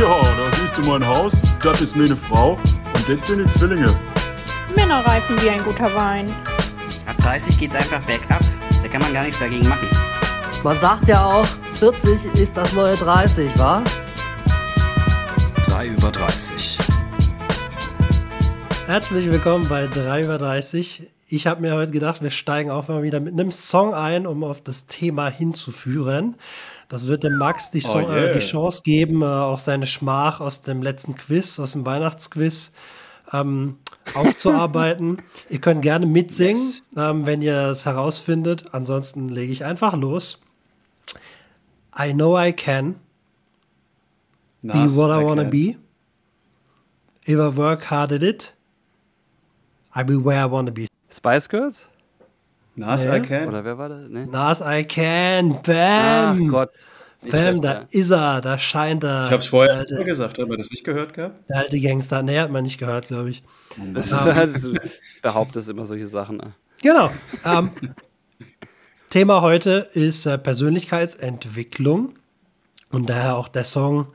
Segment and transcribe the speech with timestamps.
[0.00, 1.30] Ja, da siehst du mein Haus,
[1.62, 3.94] das ist meine Frau und das sind die Zwillinge.
[4.74, 6.26] Männer reifen wie ein guter Wein.
[7.04, 8.40] Ab 30 geht's einfach bergab.
[8.82, 9.86] Da kann man gar nichts dagegen machen.
[10.64, 11.44] Man sagt ja auch,
[11.74, 13.84] 40 ist das neue 30, wa?
[15.66, 16.78] 3 über 30.
[18.86, 21.10] Herzlich willkommen bei 3 über 30.
[21.26, 24.44] Ich habe mir heute gedacht, wir steigen auch mal wieder mit einem Song ein, um
[24.44, 26.36] auf das Thema hinzuführen.
[26.90, 28.24] Das wird dem Max die, Song, Oh yeah.
[28.26, 32.72] äh, die Chance geben, äh, auch seine Schmach aus dem letzten Quiz, aus dem Weihnachtsquiz
[33.32, 33.78] ähm,
[34.12, 35.22] aufzuarbeiten.
[35.48, 36.82] ihr könnt gerne mitsingen, Yes.
[36.96, 38.74] ähm, wenn ihr es herausfindet.
[38.74, 40.40] Ansonsten lege ich einfach los.
[41.96, 42.96] I know I can
[44.62, 45.76] be what I wanna be.
[47.24, 48.54] If I work hard at it,
[49.94, 50.88] I'll be where I wanna be.
[51.08, 51.86] Spice Girls?
[52.80, 53.18] Nas Nee.
[53.18, 53.48] I can.
[53.48, 54.08] Oder wer war das?
[54.08, 54.26] Nee.
[54.26, 55.56] Nas, I can.
[55.58, 56.48] Ach Bam.
[56.48, 56.70] Gott.
[57.22, 57.86] Nicht Bam, da ja.
[57.90, 59.24] ist er, da scheint er.
[59.24, 61.48] Ich hab's vorher alte, gesagt, haben wir das nicht gehört gehabt?
[61.50, 62.22] der alte Gangster.
[62.22, 63.42] Nee, hat man nicht gehört, glaube ich.
[63.92, 64.08] Das,
[64.62, 64.74] du
[65.22, 66.38] behauptest immer solche Sachen.
[66.38, 66.52] ne?
[66.82, 67.10] Genau.
[67.44, 67.70] Ähm,
[69.10, 72.14] Thema heute ist äh, Persönlichkeitsentwicklung
[72.90, 74.06] und daher auch der Song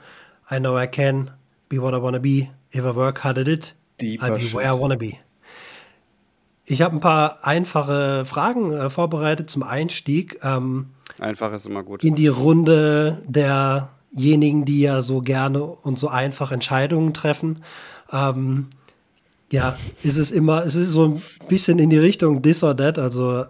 [0.50, 1.31] I know I can
[1.70, 2.47] be what I wanna be.
[2.73, 4.53] If I work hard at it, Deeper I'll be shit.
[4.56, 5.14] where I wanna be.
[6.66, 10.40] Ich habe ein paar einfache Fragen äh, vorbereitet zum Einstieg.
[10.44, 10.88] Ähm,
[11.20, 12.04] Einfach ist immer gut.
[12.04, 17.62] in die Runde derjenigen, die ja so gerne und so einfach Entscheidungen treffen.
[18.12, 18.68] Ähm,
[19.52, 22.98] ja, ist es immer, es ist so ein bisschen in die Richtung this or that.
[22.98, 23.46] Also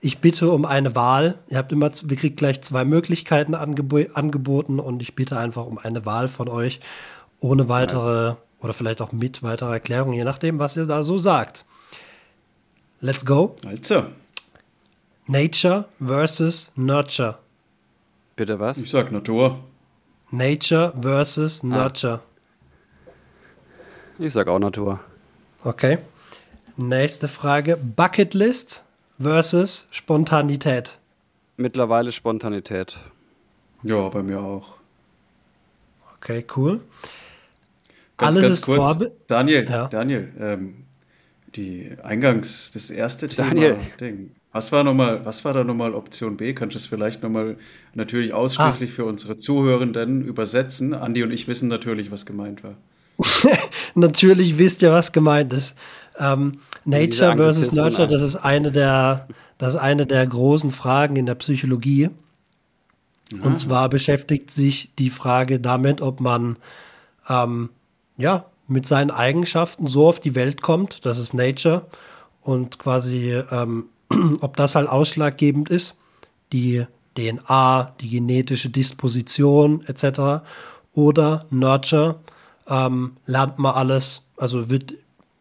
[0.00, 1.38] ich bitte um eine Wahl.
[1.48, 5.78] Ihr habt immer, wir kriegt gleich zwei Möglichkeiten angebo angeboten und ich bitte einfach um
[5.78, 6.80] eine Wahl von euch
[7.40, 11.64] ohne weitere oder vielleicht auch mit weiterer Erklärung, je nachdem, was ihr da so sagt.
[13.00, 13.56] Let's go.
[13.66, 14.06] Also,
[15.26, 17.38] Nature versus Nurture.
[18.36, 18.78] Bitte was?
[18.78, 19.58] ich sag Natur.
[20.30, 22.20] Nature versus Nurture.
[24.18, 25.00] Ich sag auch Natur.
[25.64, 25.98] Okay.
[26.76, 27.76] Nächste Frage.
[27.76, 28.84] Bucketlist
[29.20, 30.98] versus Spontanität.
[31.56, 32.98] Mittlerweile Spontanität.
[33.82, 34.76] Ja, bei mir auch.
[36.16, 36.80] Okay, cool.
[38.16, 38.86] Ganz, Alles ganz ist kurz.
[38.86, 39.86] Vorbe Daniel, Ja.
[39.88, 40.84] Daniel, ähm,
[41.56, 43.48] die Eingangs, das erste Thema.
[43.48, 43.76] Daniel.
[44.00, 44.30] Ding.
[44.52, 46.54] Was war, noch mal, was war da nochmal Option B?
[46.54, 47.56] Kannst du es vielleicht nochmal
[47.94, 48.38] natürlich Ah.
[48.38, 50.94] ausschließlich für unsere Zuhörenden übersetzen?
[50.94, 52.74] Andi und ich wissen natürlich, was gemeint war.
[53.94, 55.74] Natürlich wisst ihr, was gemeint ist.
[56.18, 56.52] Ähm,
[56.84, 59.26] Nature versus Nurture, das ist eine der,
[59.58, 62.10] das ist eine der großen Fragen in der Psychologie.
[63.42, 66.56] Und zwar beschäftigt sich die Frage damit, ob man
[67.28, 67.68] ähm,
[68.16, 71.86] ja mit seinen Eigenschaften so auf die Welt kommt, das ist Nature,
[72.42, 73.88] und quasi ähm,
[74.40, 75.96] ob das halt ausschlaggebend ist,
[76.52, 76.86] die
[77.16, 80.44] DNA, die genetische Disposition etc.
[80.92, 82.20] Oder Nurture,
[82.68, 84.94] ähm, lernt man alles, also wird,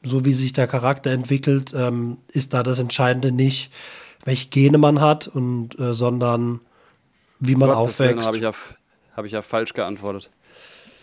[0.03, 3.71] so wie sich der Charakter entwickelt, ähm, ist da das Entscheidende nicht,
[4.23, 6.61] welche Gene man hat, und, äh, sondern
[7.39, 8.27] wie man Willen, aufwächst.
[8.27, 8.51] habe ich, ja,
[9.15, 10.29] hab ich ja falsch geantwortet.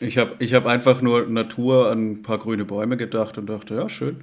[0.05, 3.75] Ich habe ich hab einfach nur Natur an ein paar grüne Bäume gedacht und dachte,
[3.75, 4.21] ja, schön.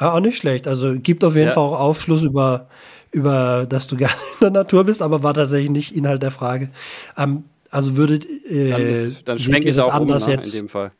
[0.00, 0.68] Ja, auch nicht schlecht.
[0.68, 1.54] Also gibt auf jeden Ja.
[1.54, 2.68] Fall auch Aufschluss über,
[3.10, 6.70] über, dass du gerne in der Natur bist, aber war tatsächlich nicht Inhalt der Frage.
[7.16, 10.34] Ähm, also würdet äh, Dann, ist, dann schwenke ihr ich das auch um, anders ne,
[10.34, 10.54] jetzt?
[10.54, 10.92] in dem Fall.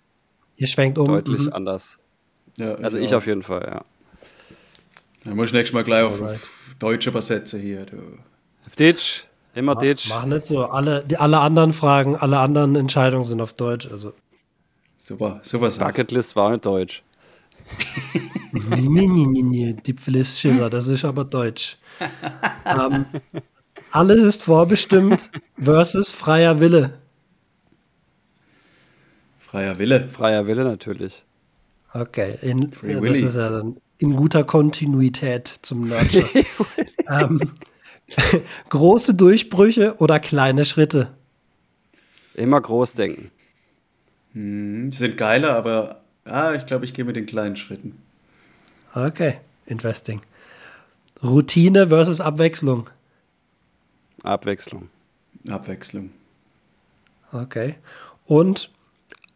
[0.56, 1.06] Ihr schwenkt um.
[1.06, 1.52] Deutlich mhm.
[1.52, 1.98] anders.
[2.56, 3.18] Ja, Also ich auch.
[3.18, 3.84] auf jeden Fall, ja.
[5.24, 6.34] Dann muss ich nächstes Mal gleich auf, Alright.
[6.36, 7.86] auf Deutsche übersetzen hier.
[7.86, 7.96] Du.
[8.78, 9.24] Ditch,
[9.58, 10.08] immer Ditch.
[10.08, 10.64] Mach nicht so.
[10.64, 13.90] Alle, die, alle anderen Fragen, alle anderen Entscheidungen sind auf Deutsch.
[13.90, 14.12] Also.
[14.96, 15.86] Super, super Sache.
[15.86, 17.02] Bucketlist war nicht deutsch.
[18.52, 19.76] nee, nee, nee, nee.
[19.84, 21.76] Die Pflicht Schisser, das ist aber Deutsch.
[22.64, 23.06] ähm,
[23.90, 26.94] alles ist vorbestimmt versus freier Wille.
[29.38, 30.08] Freier Wille.
[30.08, 31.24] Freier Wille natürlich.
[31.94, 33.20] Okay, in, Free das Willy.
[33.20, 36.28] ist ja dann in guter Kontinuität zum Nurture.
[37.10, 37.40] ähm,
[38.68, 41.14] große Durchbrüche oder kleine Schritte?
[42.34, 43.30] Immer groß denken.
[44.32, 48.00] Hm, die sind geiler, aber ah, ich glaube, ich gehe mit den kleinen Schritten.
[48.94, 50.20] Okay, interesting.
[51.22, 52.88] Routine versus Abwechslung.
[54.22, 54.88] Abwechslung.
[55.48, 56.10] Abwechslung.
[57.32, 57.74] Okay.
[58.26, 58.70] Und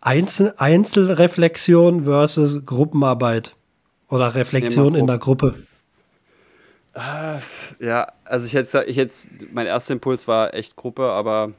[0.00, 3.54] Einzel Einzelreflexion versus Gruppenarbeit.
[4.08, 5.54] Oder Reflexion in der Gruppe.
[6.94, 9.14] Ja, also ich hätte, ich hätte,
[9.52, 11.52] mein erster Impuls war echt Gruppe, aber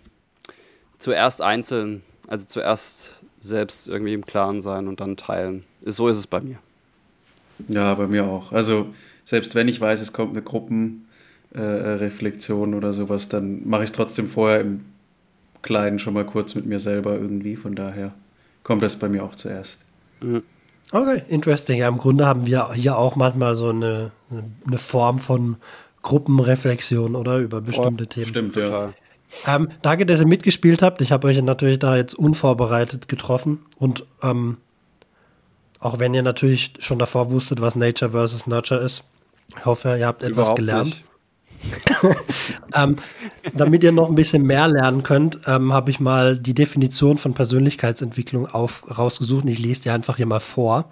[1.00, 5.64] zuerst einzeln, also zuerst selbst irgendwie im Klaren sein und dann teilen.
[5.84, 6.60] So ist es bei mir.
[7.68, 8.52] Ja, bei mir auch.
[8.52, 8.94] Also
[9.26, 13.96] selbst wenn ich weiß, es kommt eine Gruppenreflexion äh, oder sowas, dann mache ich es
[13.96, 14.86] trotzdem vorher im
[15.62, 17.56] Kleinen schon mal kurz mit mir selber irgendwie.
[17.56, 18.14] Von daher
[18.64, 19.82] kommt das bei mir auch zuerst.
[20.94, 21.80] Okay, interesting.
[21.80, 25.58] Ja, im Grunde haben wir hier auch manchmal so eine, eine Form von
[26.04, 27.40] Gruppenreflexion, oder?
[27.40, 28.28] Über bestimmte Themen.
[28.28, 28.66] Stimmt, ja.
[28.66, 28.94] Total.
[29.48, 31.02] Ähm, danke, dass ihr mitgespielt habt.
[31.02, 33.66] Ich habe euch natürlich da jetzt unvorbereitet getroffen.
[33.80, 34.58] Und ähm,
[35.80, 39.04] auch wenn ihr natürlich schon davor wusstet, was Nature versus Nurture ist,
[39.50, 40.86] ich hoffe, ihr habt etwas Überhaupt gelernt.
[40.90, 41.04] nicht.
[42.76, 42.96] Ähm,
[43.54, 47.36] damit ihr noch ein bisschen mehr lernen könnt, ähm, habe ich mal die Definition von
[47.36, 49.46] Persönlichkeitsentwicklung auf, rausgesucht.
[49.46, 50.90] Ich lese die einfach hier mal vor.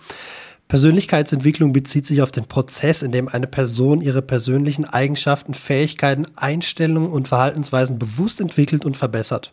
[0.71, 7.12] Persönlichkeitsentwicklung bezieht sich auf den Prozess, in dem eine Person ihre persönlichen Eigenschaften, Fähigkeiten, Einstellungen
[7.12, 9.51] und Verhaltensweisen bewusst entwickelt und verbessert.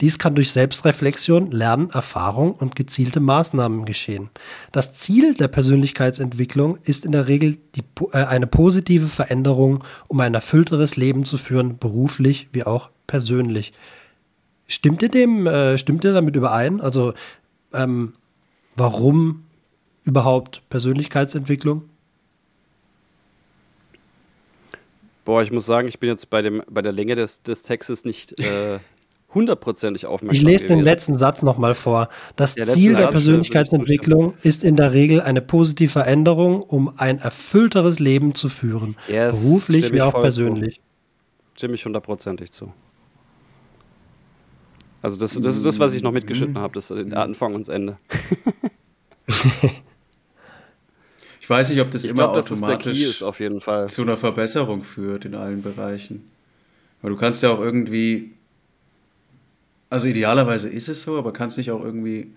[0.00, 4.28] Dies kann durch Selbstreflexion, Lernen, Erfahrung und gezielte Maßnahmen geschehen.
[4.72, 7.82] Das Ziel der Persönlichkeitsentwicklung ist in der Regel die,
[8.12, 13.72] äh, eine positive Veränderung, um ein erfüllteres Leben zu führen, beruflich wie auch persönlich.
[14.68, 16.80] Stimmt ihr dem, äh, stimmt ihr damit überein?
[16.80, 17.14] Also,
[17.72, 18.14] ähm,
[18.74, 19.44] warum
[20.04, 21.88] überhaupt Persönlichkeitsentwicklung?
[25.24, 28.04] Boah, ich muss sagen, ich bin jetzt bei, dem, bei der Länge des, des Textes
[28.04, 28.78] nicht äh,
[29.36, 32.08] hundertprozentig aufmerksam Ich lese den letzten Satz nochmal vor.
[32.34, 36.92] Das Der Ziel der Satz, äh, Persönlichkeitsentwicklung ist in der Regel eine positive Veränderung, um
[36.96, 38.96] ein erfüllteres Leben zu führen.
[39.08, 40.80] Yes, beruflich wie auch persönlich.
[41.54, 42.72] Stimme ich hundertprozentig zu.
[45.02, 47.60] Also das, das ist das, was ich noch mitgeschnitten habe, das ist der Anfang und
[47.60, 47.98] das Ende.
[51.46, 53.88] Ich weiß nicht, ob das Ich immer Key automatisch ist auf jeden Fall.
[53.88, 56.28] zu einer Verbesserung führt in allen Bereichen.
[57.00, 58.32] Weil du kannst ja auch irgendwie,
[59.90, 62.32] also idealerweise ist es so, aber kannst nicht auch irgendwie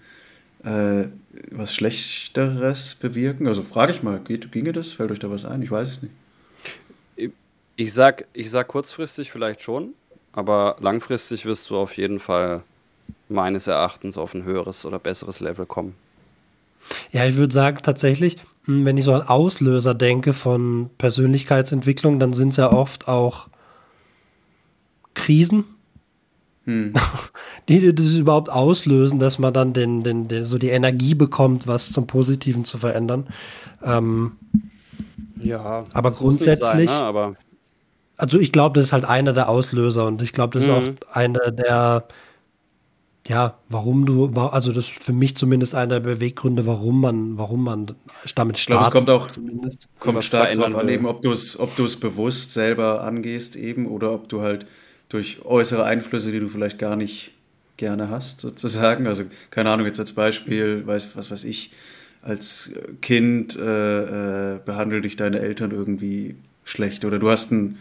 [0.64, 1.06] äh,
[1.52, 3.48] was Schlechteres bewirken?
[3.48, 4.94] Also frage ich mal, geht, ginge das?
[4.94, 5.62] Fällt euch da was ein?
[5.62, 6.14] Ich weiß es nicht.
[7.76, 9.94] Ich sag, ich sag kurzfristig vielleicht schon,
[10.34, 12.64] aber langfristig wirst du auf jeden Fall
[13.30, 15.96] meines Erachtens auf ein höheres oder besseres Level kommen.
[17.12, 22.34] Ja, ich würde sagen, tatsächlich, mh, wenn ich so an Auslöser denke von Persönlichkeitsentwicklung, dann
[22.34, 23.48] sind es ja oft auch
[25.14, 25.64] Krisen,
[26.70, 26.94] Hm.
[27.70, 31.92] die das überhaupt auslösen, dass man dann den, den, den, so die Energie bekommt, was
[31.92, 33.28] zum Positiven zu verändern.
[33.84, 34.34] Ähm,
[35.42, 37.06] Ja, Aber das muss nicht grundsätzlich- Sein, ne?
[37.06, 37.36] Aber
[38.18, 40.98] also ich glaube, das ist halt einer der Auslöser und ich glaube, das ist Mhm.
[41.10, 42.04] auch einer der,
[43.26, 47.64] ja, warum du, also das ist für mich zumindest einer der Beweggründe, warum man, warum
[47.64, 47.96] man damit
[48.26, 48.92] Ich glaube, es startet.
[48.92, 49.88] kommt auch zumindest.
[50.00, 50.94] kommt stark drauf an, will.
[50.96, 54.66] eben, ob du es ob du es bewusst selber angehst eben oder ob du halt
[55.10, 57.32] durch äußere Einflüsse, die du vielleicht gar nicht
[57.78, 59.08] gerne hast, sozusagen.
[59.08, 61.72] Also keine Ahnung, jetzt als Beispiel, weiß, was weiß ich,
[62.22, 62.72] als
[63.02, 66.36] Kind äh, äh, behandelt dich deine Eltern irgendwie
[66.66, 67.80] schlecht oder du hast einen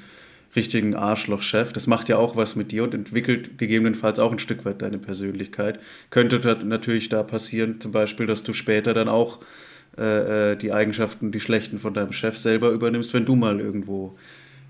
[0.56, 1.72] richtigen Arschloch-Chef.
[1.72, 4.98] Das macht ja auch was mit dir und entwickelt gegebenenfalls auch ein Stück weit deine
[4.98, 5.78] Persönlichkeit.
[6.10, 9.40] Könnte natürlich da passieren, zum Beispiel, dass du später dann auch
[9.98, 14.16] äh, äh, die Eigenschaften, die schlechten von deinem Chef selber übernimmst, wenn du mal irgendwo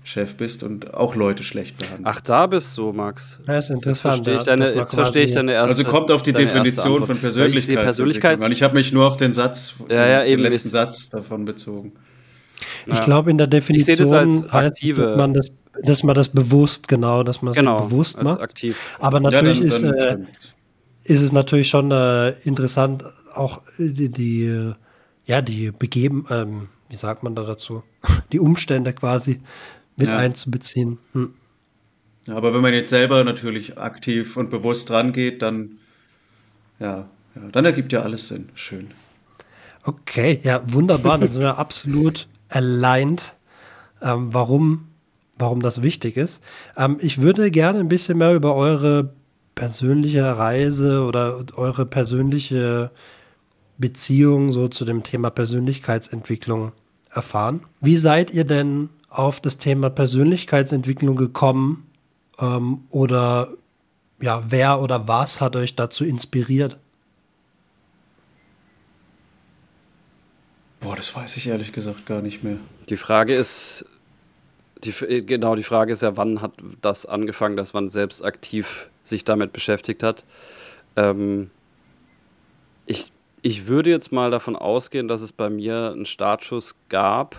[0.03, 2.05] Chef bist und auch Leute schlecht behandelst.
[2.05, 3.39] ach, da bist du, Max.
[3.47, 4.15] Ja, ist Jetzt interessant.
[4.25, 7.15] verstehe ich deine, jetzt verstehe ich deine erste also kommt auf die Definition von Weil
[7.15, 7.83] ich Persönlichkeit.
[7.83, 11.45] Persönlichkeits Ich habe mich nur auf den Satz, Ja, ja, den eben, letzten Satz davon
[11.45, 11.93] bezogen.
[12.85, 13.03] Ich Ja.
[13.03, 15.47] glaube, in der das Definition als heißt es, aktive- dass man das,
[15.83, 18.41] dass man das bewusst, genau, dass man es genau, bewusst als macht.
[18.41, 18.77] aktiv.
[18.99, 20.17] Aber natürlich ja, ist, äh,
[21.03, 23.03] ist es natürlich schon äh, interessant,
[23.35, 24.73] auch die, die äh,
[25.25, 27.83] ja, die begeben, ähm, wie sagt man da dazu,
[28.31, 29.39] die Umstände quasi
[29.99, 30.17] mit Ja.
[30.17, 30.97] einzubeziehen.
[31.13, 31.33] Hm.
[32.27, 35.77] Ja, aber wenn man jetzt selber natürlich aktiv und bewusst rangeht, dann
[36.79, 38.49] ja, ja, dann ergibt ja alles Sinn.
[38.55, 38.91] Schön.
[39.83, 41.17] Okay, ja, wunderbar.
[41.17, 43.33] Dann sind wir absolut aligned,
[44.01, 44.87] ähm, warum,
[45.37, 46.41] warum das wichtig ist.
[46.77, 49.13] Ähm, ich würde gerne ein bisschen mehr über eure
[49.55, 52.91] persönliche Reise oder eure persönliche
[53.77, 56.71] Beziehung so zu dem Thema Persönlichkeitsentwicklung
[57.11, 57.61] erfahren.
[57.81, 61.89] Wie seid ihr denn auf das Thema Persönlichkeitsentwicklung gekommen?
[62.39, 63.49] Ähm, oder
[64.21, 66.77] ja, wer oder was hat euch dazu inspiriert?
[70.79, 72.57] Boah, das weiß ich ehrlich gesagt gar nicht mehr.
[72.87, 73.85] Die Frage ist,
[74.83, 74.93] die,
[75.25, 79.51] genau, die Frage ist ja, wann hat das angefangen, dass man selbst aktiv sich damit
[79.51, 80.23] beschäftigt hat.
[80.95, 81.51] Ähm,
[82.85, 83.11] ich,
[83.41, 87.35] ich würde jetzt mal davon ausgehen, dass es bei mir einen Startschuss gab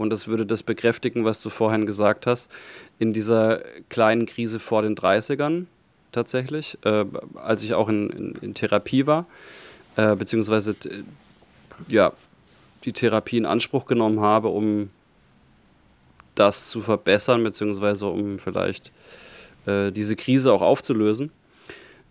[0.00, 2.50] und das würde das bekräftigen, was du vorhin gesagt hast,
[2.98, 5.66] in dieser kleinen Krise vor den 30ern
[6.10, 7.04] tatsächlich, äh,
[7.34, 9.26] als ich auch in, in, in Therapie war,
[9.96, 10.74] äh, beziehungsweise
[11.88, 12.14] ja,
[12.84, 14.88] die Therapie in Anspruch genommen habe, um
[16.34, 18.92] das zu verbessern, beziehungsweise um vielleicht
[19.66, 21.30] äh, diese Krise auch aufzulösen.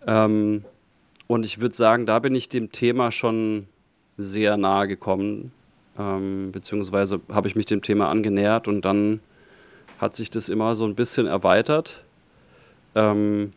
[0.06, 0.64] Ähm,
[1.26, 3.66] und ich würde sagen, da bin ich dem Thema schon
[4.16, 5.50] sehr nahe gekommen,
[6.00, 9.20] ähm, beziehungsweise habe ich mich dem Thema angenähert und dann
[9.98, 12.02] hat sich das immer so ein bisschen erweitert.
[12.94, 13.50] Ähm,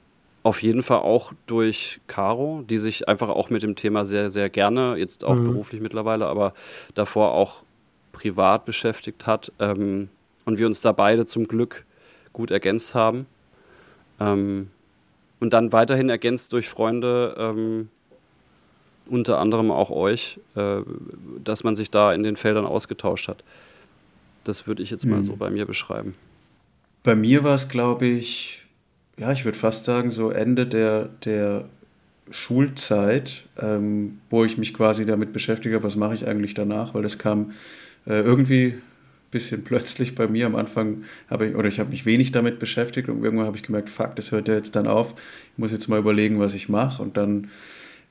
[0.44, 4.50] auf jeden Fall auch durch Caro, die sich einfach auch mit dem Thema sehr, sehr
[4.50, 5.46] gerne, jetzt auch mhm.
[5.46, 6.54] beruflich mittlerweile, aber
[6.96, 7.64] davor auch
[8.12, 9.54] privat beschäftigt hat.
[9.60, 10.10] Ähm,
[10.44, 11.86] und wir uns da beide zum Glück
[12.34, 13.26] gut ergänzt haben.
[14.20, 14.70] Ähm,
[15.40, 17.90] und dann weiterhin ergänzt durch Freunde, ähm,
[19.08, 20.82] unter anderem auch euch, äh,
[21.44, 23.44] dass man sich da in den Feldern ausgetauscht hat.
[24.44, 25.24] Das würde ich jetzt mal mhm.
[25.24, 26.16] so bei mir beschreiben.
[27.04, 28.64] Bei mir war es, glaube ich,
[29.18, 31.66] ja, ich würde fast sagen, so Ende der, der
[32.32, 37.18] Schulzeit, ähm, wo ich mich quasi damit beschäftige, was mache ich eigentlich danach, weil das
[37.18, 37.52] kam
[38.06, 38.82] äh, irgendwie ein
[39.32, 40.46] bisschen plötzlich bei mir.
[40.46, 43.64] Am Anfang habe ich, oder ich habe mich wenig damit beschäftigt und irgendwann habe ich
[43.64, 45.14] gemerkt, fuck, das hört ja jetzt dann auf.
[45.54, 47.50] Ich muss jetzt mal überlegen, was ich mache und dann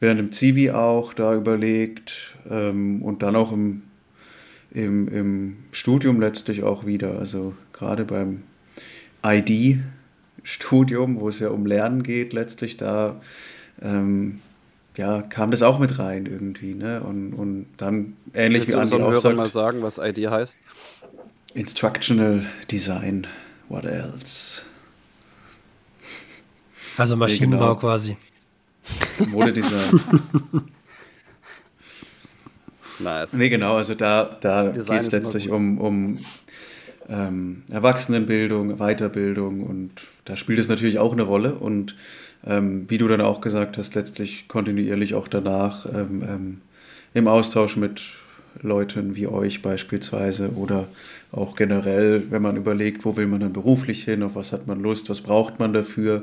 [0.02, 3.84] während dem Zivi auch da überlegt ähm, und dann auch im,
[4.72, 7.20] im, im Studium letztlich auch wieder.
[7.20, 8.42] Also gerade beim
[9.24, 9.78] ID,
[10.42, 13.20] Studium, wo es ja um Lernen geht, letztlich da
[13.80, 14.40] ähm,
[14.96, 17.00] ja, kam das auch mit rein irgendwie, ne?
[17.00, 20.58] Und, und dann ähnlich Willst wie Andi auch sagt, mal sagen, was ID heißt?
[21.54, 23.28] Instructional Design,
[23.68, 24.62] what else?
[26.96, 27.76] Also Maschinenbau genau.
[27.76, 28.16] quasi.
[29.28, 30.00] Modedesign.
[32.98, 33.32] nice.
[33.32, 36.18] Nee, genau, also da, da geht es letztlich um, um
[37.08, 39.90] ähm, Erwachsenenbildung, Weiterbildung und
[40.24, 41.96] da spielt es natürlich auch eine Rolle und
[42.46, 46.60] ähm, wie du dann auch gesagt hast, letztlich kontinuierlich auch danach ähm, ähm,
[47.14, 48.02] im Austausch mit
[48.60, 50.88] Leuten wie euch beispielsweise oder
[51.30, 54.80] auch generell, wenn man überlegt, wo will man dann beruflich hin, auf was hat man
[54.80, 56.22] Lust, was braucht man dafür,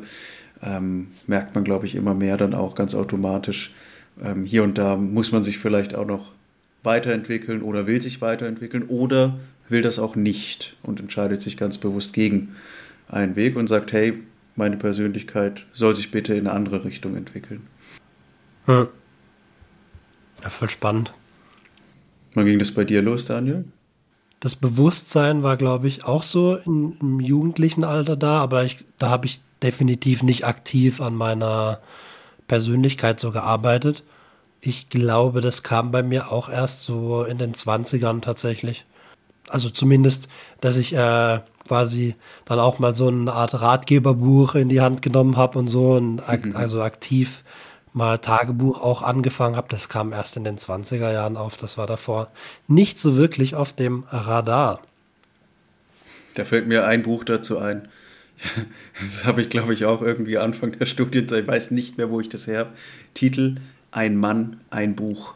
[0.62, 3.72] ähm, merkt man, glaube ich, immer mehr dann auch ganz automatisch.
[4.22, 6.32] Ähm, hier und da muss man sich vielleicht auch noch
[6.84, 9.38] weiterentwickeln oder will sich weiterentwickeln oder
[9.68, 12.56] will das auch nicht und entscheidet sich ganz bewusst gegen
[13.08, 14.14] einen Weg und sagt, hey,
[14.56, 17.68] meine Persönlichkeit soll sich bitte in eine andere Richtung entwickeln.
[18.66, 18.88] Hm.
[20.44, 21.14] Ja, voll spannend.
[22.34, 23.66] Wann ging das bei dir los, Daniel?
[24.40, 29.10] Das Bewusstsein war, glaube ich, auch so in, im jugendlichen Alter da, aber ich, da
[29.10, 31.80] habe ich definitiv nicht aktiv an meiner
[32.48, 34.04] Persönlichkeit so gearbeitet.
[34.62, 38.86] Ich glaube, das kam bei mir auch erst so in den 20ern tatsächlich
[39.50, 40.30] also zumindest,
[40.62, 45.38] dass ich äh, quasi dann auch mal so eine Art Ratgeberbuch in die Hand genommen
[45.38, 46.56] habe und so und ak mhm.
[46.56, 47.44] also aktiv
[47.92, 49.68] mal Tagebuch auch angefangen habe.
[49.70, 51.58] Das kam erst in den 20er Jahren auf.
[51.58, 52.30] Das war davor
[52.68, 54.82] nicht so wirklich auf dem Radar.
[56.36, 57.88] Da fällt mir ein Buch dazu ein.
[58.94, 61.44] Das habe ich, glaube ich, auch irgendwie Anfang der Studienzeit.
[61.44, 62.74] Ich weiß nicht mehr, wo ich das her habe.
[63.14, 63.56] Titel:
[63.92, 65.36] Ein Mann, ein Buch.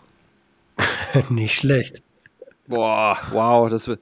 [1.30, 2.02] nicht schlecht.
[2.68, 4.00] Boah, wow, das wird.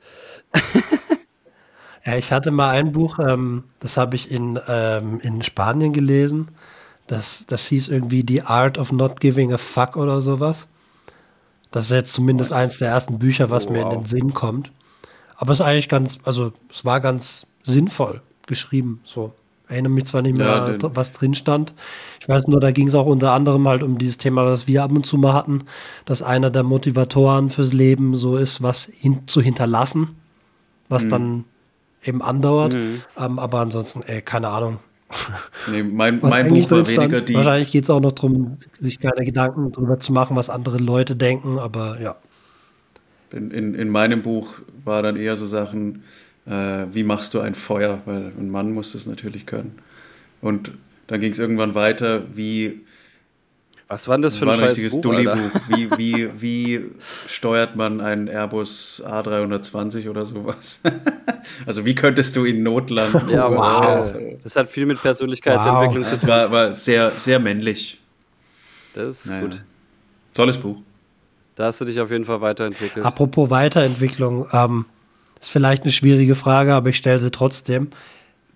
[2.06, 6.50] ja, ich hatte mal ein Buch, ähm, das habe ich in, ähm, in Spanien gelesen.
[7.08, 10.68] Das, das hieß irgendwie The Art of Not Giving a Fuck oder sowas.
[11.72, 12.58] Das ist jetzt zumindest was?
[12.58, 13.94] eins der ersten Bücher, was oh, mir wow.
[13.94, 14.72] in den Sinn kommt.
[15.36, 19.34] Aber es ist eigentlich ganz, also es war ganz sinnvoll geschrieben, so
[19.72, 21.74] erinnere mich zwar nicht mehr, ja, was drin stand.
[22.20, 24.84] Ich weiß nur, da ging es auch unter anderem halt um dieses Thema, was wir
[24.84, 25.64] ab und zu mal hatten,
[26.06, 30.10] dass einer der Motivatoren fürs Leben so ist, was hin zu hinterlassen,
[30.90, 31.10] was mhm.
[31.10, 31.44] dann
[32.04, 32.74] eben andauert.
[32.74, 33.02] Mhm.
[33.18, 34.80] Ähm, aber ansonsten, ey, keine Ahnung.
[35.70, 37.34] Nee, mein, mein Buch war weniger die.
[37.36, 41.16] Wahrscheinlich geht es auch noch darum, sich keine Gedanken darüber zu machen, was andere Leute
[41.16, 42.16] denken, aber ja.
[43.34, 46.04] In, in, in meinem Buch war dann eher so Sachen,
[46.46, 49.78] äh, wie machst du ein Feuer, weil ein Mann muss das natürlich können.
[50.42, 50.72] Und
[51.08, 52.82] dann ging es irgendwann weiter, wie
[53.92, 55.52] was war denn das für ein, ein richtiges Buch, Dulli-Buch.
[55.68, 56.86] Wie, wie, wie
[57.28, 60.80] steuert man einen Airbus A320 oder sowas?
[61.66, 63.30] also wie könntest du ihn notlanden?
[63.30, 64.16] Ja, wow.
[64.42, 66.10] Das hat viel mit Persönlichkeitsentwicklung wow.
[66.10, 66.30] zu tun.
[66.30, 68.00] War, war sehr, sehr männlich.
[68.94, 69.42] Das ist naja.
[69.42, 69.62] gut.
[70.36, 70.82] Tolles Buch.
[71.56, 73.06] Da hast du dich auf jeden Fall weiterentwickelt.
[73.06, 74.86] Apropos Weiterentwicklung, ähm,
[75.42, 77.90] ist vielleicht eine schwierige Frage, aber ich stelle sie trotzdem.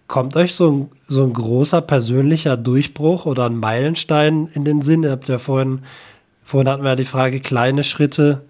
[0.07, 5.03] Kommt euch so ein, so ein großer persönlicher Durchbruch oder ein Meilenstein in den Sinn?
[5.03, 5.79] Ihr habt ja vorhin,
[6.43, 8.43] vorhin hatten wir ja die Frage kleine Schritte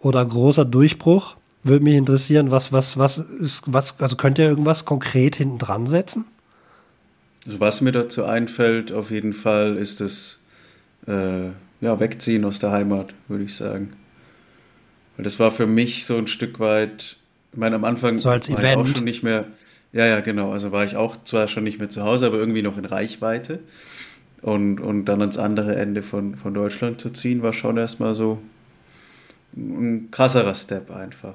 [0.00, 1.36] oder großer Durchbruch.
[1.64, 5.86] Würde mich interessieren, was, was, was ist, was, also könnt ihr irgendwas konkret hinten dran
[5.86, 6.26] setzen?
[7.46, 10.40] Also was mir dazu einfällt, auf jeden Fall, ist das
[11.06, 11.48] äh,
[11.80, 13.94] ja, Wegziehen aus der Heimat, würde ich sagen.
[15.16, 17.17] Weil das war für mich so ein Stück weit
[17.52, 18.86] ich meine, am Anfang so als war Event.
[18.86, 19.44] ich auch schon nicht mehr.
[19.92, 20.52] Ja, ja, genau.
[20.52, 23.60] Also war ich auch zwar schon nicht mehr zu Hause, aber irgendwie noch in Reichweite.
[24.42, 28.38] Und, und dann ans andere Ende von, von Deutschland zu ziehen, war schon erstmal so
[29.56, 31.34] ein krasserer Step einfach.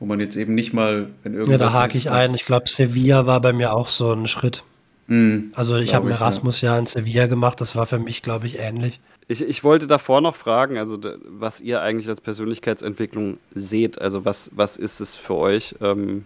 [0.00, 1.52] Wo man jetzt eben nicht mal, wenn irgendwas.
[1.52, 2.34] Ja, da hake ich ein.
[2.34, 4.64] Ich glaube, Sevilla war bei mir auch so ein Schritt.
[5.06, 6.16] Mm, Also ich habe ein ja.
[6.16, 7.60] Erasmus-Jahr in Sevilla gemacht.
[7.60, 9.00] Das war für mich, glaube ich, ähnlich.
[9.26, 13.98] Ich, ich wollte davor noch fragen, also was ihr eigentlich als Persönlichkeitsentwicklung seht.
[14.00, 16.24] Also was, was ist es für euch ähm,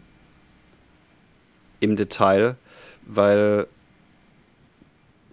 [1.78, 2.56] im Detail?
[3.06, 3.68] Weil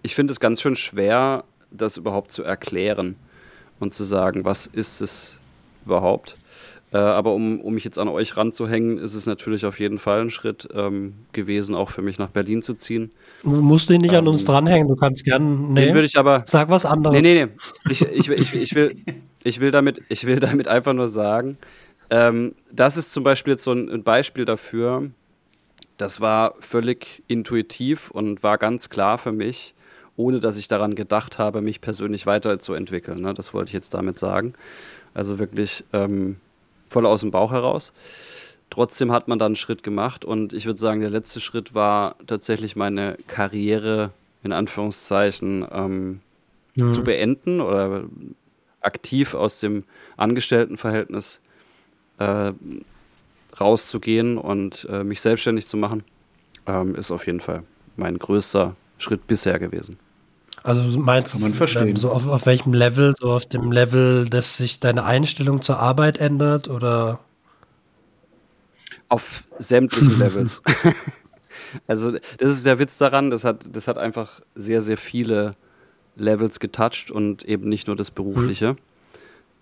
[0.02, 3.16] ich finde es ganz schön schwer, das überhaupt zu erklären
[3.80, 5.40] und zu sagen, was ist es
[5.84, 6.36] überhaupt.
[6.96, 10.22] Äh, aber um, um mich jetzt an euch ranzuhängen, ist es natürlich auf jeden Fall
[10.22, 13.10] ein Schritt ähm, gewesen, auch für mich nach Berlin zu ziehen.
[13.42, 14.88] Du musst dich nicht an uns Ähm, dranhängen.
[14.88, 15.42] Du kannst gern.
[15.66, 17.20] Den Nee, würde ich aber sag was anderes.
[17.20, 17.90] Nee, nee, nee.
[17.90, 18.96] Ich, ich, will- ich, ich, will,
[19.44, 21.58] ich, will damit, ich will damit einfach nur sagen,
[22.08, 25.10] ähm, das ist zum Beispiel jetzt so ein, ein Beispiel dafür,
[25.98, 29.74] das war völlig intuitiv und war ganz klar für mich,
[30.16, 33.20] ohne dass ich daran gedacht habe, mich persönlich weiterzuentwickeln.
[33.20, 33.34] Ne?
[33.34, 34.54] Das wollte ich jetzt damit sagen.
[35.14, 36.36] Also wirklich ähm,
[36.88, 37.92] voll aus dem Bauch heraus.
[38.70, 42.16] Trotzdem hat man dann einen Schritt gemacht und ich würde sagen, der letzte Schritt war
[42.26, 44.10] tatsächlich meine Karriere
[44.42, 46.20] in Anführungszeichen ähm,
[46.76, 46.92] Mhm.
[46.92, 48.04] zu beenden oder
[48.80, 49.84] aktiv aus dem
[50.16, 51.40] Angestelltenverhältnis
[52.18, 52.52] äh,
[53.58, 56.04] rauszugehen und äh, mich selbstständig zu machen,
[56.66, 57.62] ähm, ist auf jeden Fall
[57.96, 59.98] mein größter Schritt bisher gewesen.
[60.66, 61.90] Also du meinst Kann man verstehen.
[61.90, 63.14] ähm, so auf, auf welchem Level?
[63.20, 67.20] So auf dem Level, dass sich deine Einstellung zur Arbeit ändert oder
[69.08, 70.62] Auf sämtlichen Levels.
[71.86, 75.54] also das ist der Witz daran, das hat, das hat einfach sehr, sehr viele
[76.16, 78.74] Levels getoucht und eben nicht nur das Berufliche,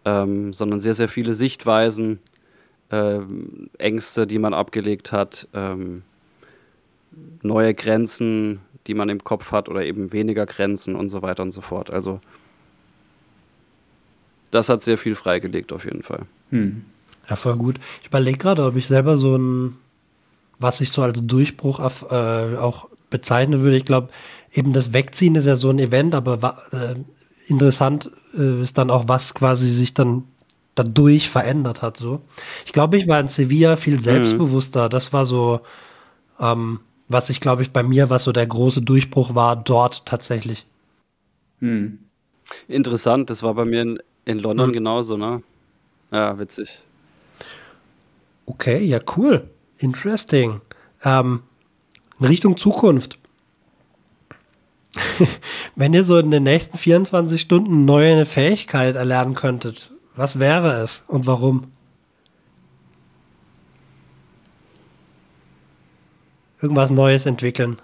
[0.06, 2.18] ähm, sondern sehr, sehr viele Sichtweisen,
[2.90, 6.00] ähm, Ängste, die man abgelegt hat, ähm,
[7.42, 11.50] neue Grenzen, die man im Kopf hat oder eben weniger Grenzen und so weiter und
[11.50, 11.90] so fort.
[11.90, 12.20] Also
[14.50, 16.22] das hat sehr viel freigelegt auf jeden Fall.
[16.50, 16.85] Hm.
[17.28, 17.76] Ja, voll gut.
[18.02, 19.76] Ich überlege gerade, ob ich selber so ein,
[20.59, 23.76] was ich so als Durchbruch auf, äh, auch bezeichnen würde.
[23.76, 24.11] Ich glaube,
[24.52, 26.94] eben das Wegziehen ist ja so ein Event, aber äh,
[27.46, 30.24] interessant äh, ist dann auch, was quasi sich dann
[30.74, 31.96] dadurch verändert hat.
[31.96, 32.20] So.
[32.66, 34.88] Ich glaube, ich war in Sevilla viel selbstbewusster.
[34.88, 35.61] Das war so,
[36.40, 36.80] ähm,
[37.14, 40.66] was ich glaube ich bei mir, was so der große Durchbruch war, dort tatsächlich.
[41.61, 42.00] Hm.
[42.68, 44.72] Interessant, das war bei mir in, in London Hm.
[44.74, 45.42] genauso, ne?
[46.12, 46.83] Ja, witzig.
[48.46, 49.48] Okay, ja, cool.
[49.79, 50.61] Interesting.
[51.03, 51.42] Ähm,
[52.20, 53.18] in Richtung Zukunft.
[55.74, 60.83] Wenn ihr so in den nächsten 24 Stunden eine neue Fähigkeit erlernen könntet, was wäre
[60.83, 61.72] es und warum?
[66.64, 67.77] Irgendwas Neues entwickeln.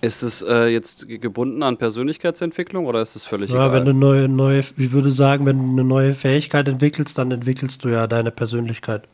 [0.00, 3.72] Ist es äh, jetzt ge- gebunden an Persönlichkeitsentwicklung oder ist es völlig Ja, egal?
[3.72, 7.84] wenn du neue, neue, ich würde sagen, wenn du eine neue Fähigkeit entwickelst, dann entwickelst
[7.84, 9.08] du ja deine Persönlichkeit.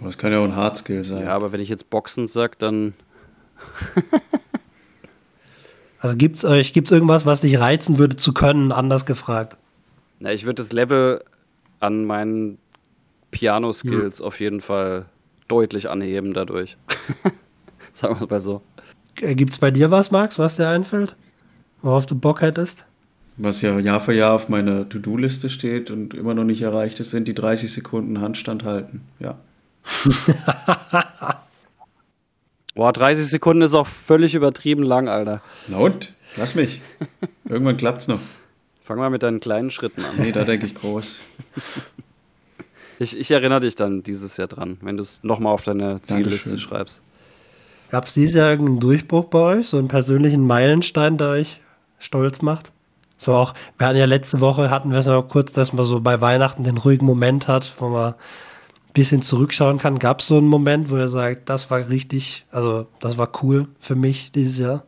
[0.00, 1.22] Aber es kann ja auch ein Hardskill sein.
[1.22, 2.94] ja, aber wenn ich jetzt Boxen sag, dann
[6.00, 9.56] Also gibt's euch, gibt's irgendwas, was dich reizen würde zu können, anders gefragt?
[10.18, 11.22] na, ich würde das Level
[11.80, 12.58] an meinen
[13.30, 14.24] Piano-Skills Hm.
[14.26, 15.06] auf jeden Fall
[15.48, 16.76] deutlich anheben dadurch.
[17.92, 18.62] Sagen wir mal so.
[19.20, 21.16] Äh, Gibt's bei dir was, Max, was dir einfällt?
[21.82, 22.84] Worauf du Bock hättest?
[23.36, 27.10] Was ja Jahr für Jahr auf meiner To-Do-Liste steht und immer noch nicht erreicht ist,
[27.10, 29.02] sind die 30 Sekunden Handstand halten.
[29.18, 29.38] Ja.
[32.74, 35.42] Boah, 30 Sekunden ist auch völlig übertrieben lang, Alter.
[35.68, 36.12] Na und?
[36.36, 36.80] Lass mich.
[37.48, 38.20] Irgendwann klappt's noch.
[38.84, 40.16] Fang mal mit deinen kleinen Schritten an.
[40.18, 41.20] Nee, da denke ich groß.
[42.98, 46.50] Ich, ich erinnere dich dann dieses Jahr dran, wenn du es nochmal auf deine Zielliste
[46.50, 46.58] Dankeschön.
[46.58, 47.02] schreibst.
[47.90, 49.68] Gab's dieses Jahr irgendeinen Durchbruch bei euch?
[49.68, 51.60] So einen persönlichen Meilenstein, der euch
[51.98, 52.72] stolz macht?
[53.18, 56.00] So auch, wir hatten ja letzte Woche, hatten wir es mal kurz, dass man so
[56.00, 59.98] bei Weihnachten den ruhigen Moment hat, wo man ein bisschen zurückschauen kann.
[59.98, 63.94] Gab's so einen Moment, wo ihr sagt, das war richtig, also das war cool für
[63.94, 64.84] mich dieses Jahr?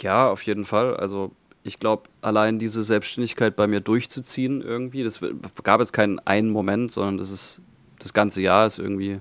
[0.00, 0.96] Ja, auf jeden Fall.
[0.96, 5.20] Also ich glaube, allein diese Selbstständigkeit bei mir durchzuziehen irgendwie, das
[5.62, 7.60] gab jetzt keinen einen Moment, sondern das ist
[7.98, 9.18] das ganze Jahr ist irgendwie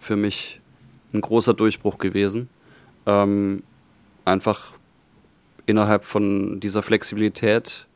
[0.00, 0.60] für mich
[1.12, 2.48] ein großer Durchbruch gewesen.
[3.06, 3.62] Ähm,
[4.24, 4.72] einfach
[5.66, 7.86] innerhalb von dieser Flexibilität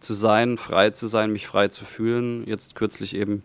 [0.00, 2.46] zu sein, frei zu sein, mich frei zu fühlen.
[2.46, 3.42] Jetzt kürzlich eben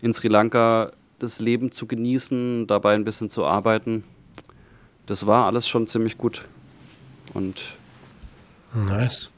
[0.00, 4.04] in Sri Lanka das Leben zu genießen, dabei ein bisschen zu arbeiten.
[5.06, 6.44] Das war alles schon ziemlich gut.
[7.34, 7.64] Und
[8.76, 9.30] Nice.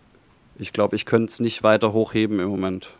[0.58, 2.90] ich glaube, ich könnte es nicht weiter hochheben im Moment.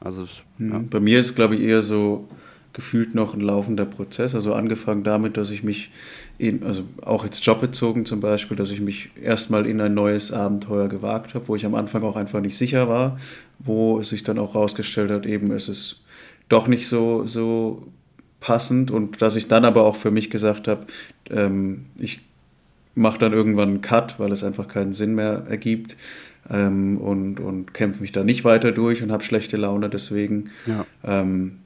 [0.00, 0.26] Also,
[0.58, 0.72] Hm.
[0.72, 0.82] ja.
[0.90, 2.28] Bei mir ist es, glaube ich, eher so
[2.72, 4.34] gefühlt noch ein laufender Prozess.
[4.34, 5.90] Also angefangen damit, dass ich mich
[6.38, 10.88] in, also auch jetzt jobbezogen zum Beispiel, dass ich mich erstmal in ein neues Abenteuer
[10.88, 13.16] gewagt habe, wo ich am Anfang auch einfach nicht sicher war,
[13.60, 16.02] wo es sich dann auch rausgestellt hat, eben es ist
[16.48, 17.86] doch nicht so, so
[18.40, 20.84] passend und dass ich dann aber auch für mich gesagt habe,
[21.30, 22.20] ähm, ich
[22.94, 25.96] mache dann irgendwann einen Cut, weil es einfach keinen Sinn mehr ergibt
[26.50, 30.50] ähm, und, und kämpfe mich da nicht weiter durch und habe schlechte Laune deswegen.
[30.66, 30.86] Ja.
[31.04, 31.58] Ähm,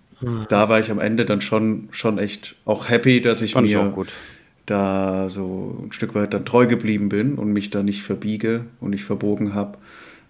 [0.49, 3.75] da war ich am Ende dann schon, schon echt auch happy, dass ich Fand ich
[3.75, 4.09] mir auch gut.
[4.67, 8.91] da so ein Stück weit dann treu geblieben bin und mich da nicht verbiege und
[8.91, 9.79] nicht verbogen habe,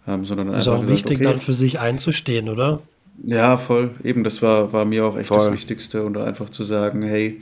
[0.06, 2.82] ähm, sondern Ist einfach auch gesagt, wichtig, okay, dann für sich einzustehen, oder?
[3.24, 3.90] ja, voll.
[4.04, 5.38] Eben, das war, war mir auch echt Voll.
[5.38, 6.04] das Wichtigste.
[6.04, 7.40] Und einfach zu sagen, hey,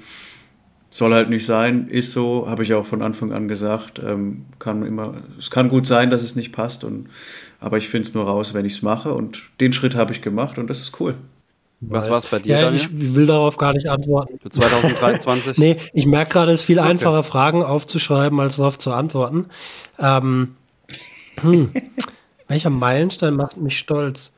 [0.97, 4.01] soll halt nicht sein, ist so, habe ich auch von Anfang an gesagt.
[4.05, 6.85] Ähm, kann immer, es kann gut sein, dass es nicht passt.
[6.85, 7.09] Und,
[7.61, 9.13] aber ich finde es nur raus, wenn ich es mache.
[9.13, 11.15] Und den Schritt habe ich gemacht und das ist cool.
[11.81, 12.81] Was war es bei dir, Ja, Daniel?
[12.81, 14.39] ich will darauf gar nicht antworten.
[14.41, 15.59] Für 2023?
[15.59, 19.47] Nee, ich merke gerade, es ist viel einfacher, Fragen aufzuschreiben, als darauf zu antworten.
[19.99, 20.57] Ähm,
[21.41, 21.71] hm,
[22.49, 24.33] welcher Meilenstein macht mich stolz?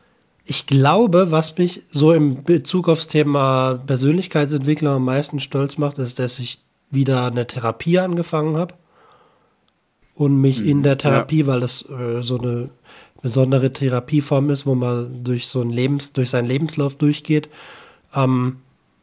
[0.50, 6.18] Ich glaube, was mich so im Bezug aufs Thema Persönlichkeitsentwicklung am meisten stolz macht, ist,
[6.18, 8.74] dass ich wieder eine Therapie angefangen habe.
[10.14, 12.70] Und mich in der Therapie, weil das äh, so eine
[13.20, 17.50] besondere Therapieform ist, wo man durch so ein Lebens, durch seinen Lebenslauf durchgeht,
[18.14, 18.56] ähm,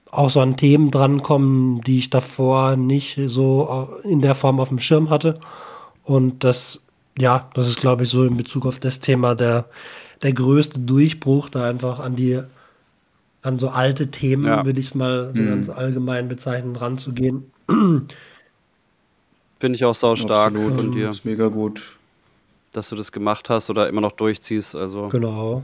[0.09, 4.79] auch so an Themen drankommen, die ich davor nicht so in der Form auf dem
[4.79, 5.39] Schirm hatte.
[6.03, 6.81] Und das,
[7.19, 9.65] ja, das ist, glaube ich, so in Bezug auf das Thema der,
[10.23, 12.41] der größte Durchbruch, da einfach an die,
[13.41, 14.65] an so alte Themen, Ja.
[14.65, 17.51] würde ich es mal so ganz allgemein bezeichnen, ranzugehen.
[17.67, 18.15] Finde
[19.75, 20.75] ich auch sau stark Absolut.
[20.75, 21.81] von dir, Ist mega gut.
[22.73, 24.75] dass du das gemacht hast oder immer noch durchziehst.
[24.75, 25.63] Also Genau.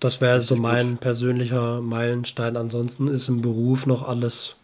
[0.00, 2.56] Das wäre so mein persönlicher Meilenstein.
[2.58, 4.56] Ansonsten ist im Beruf noch alles,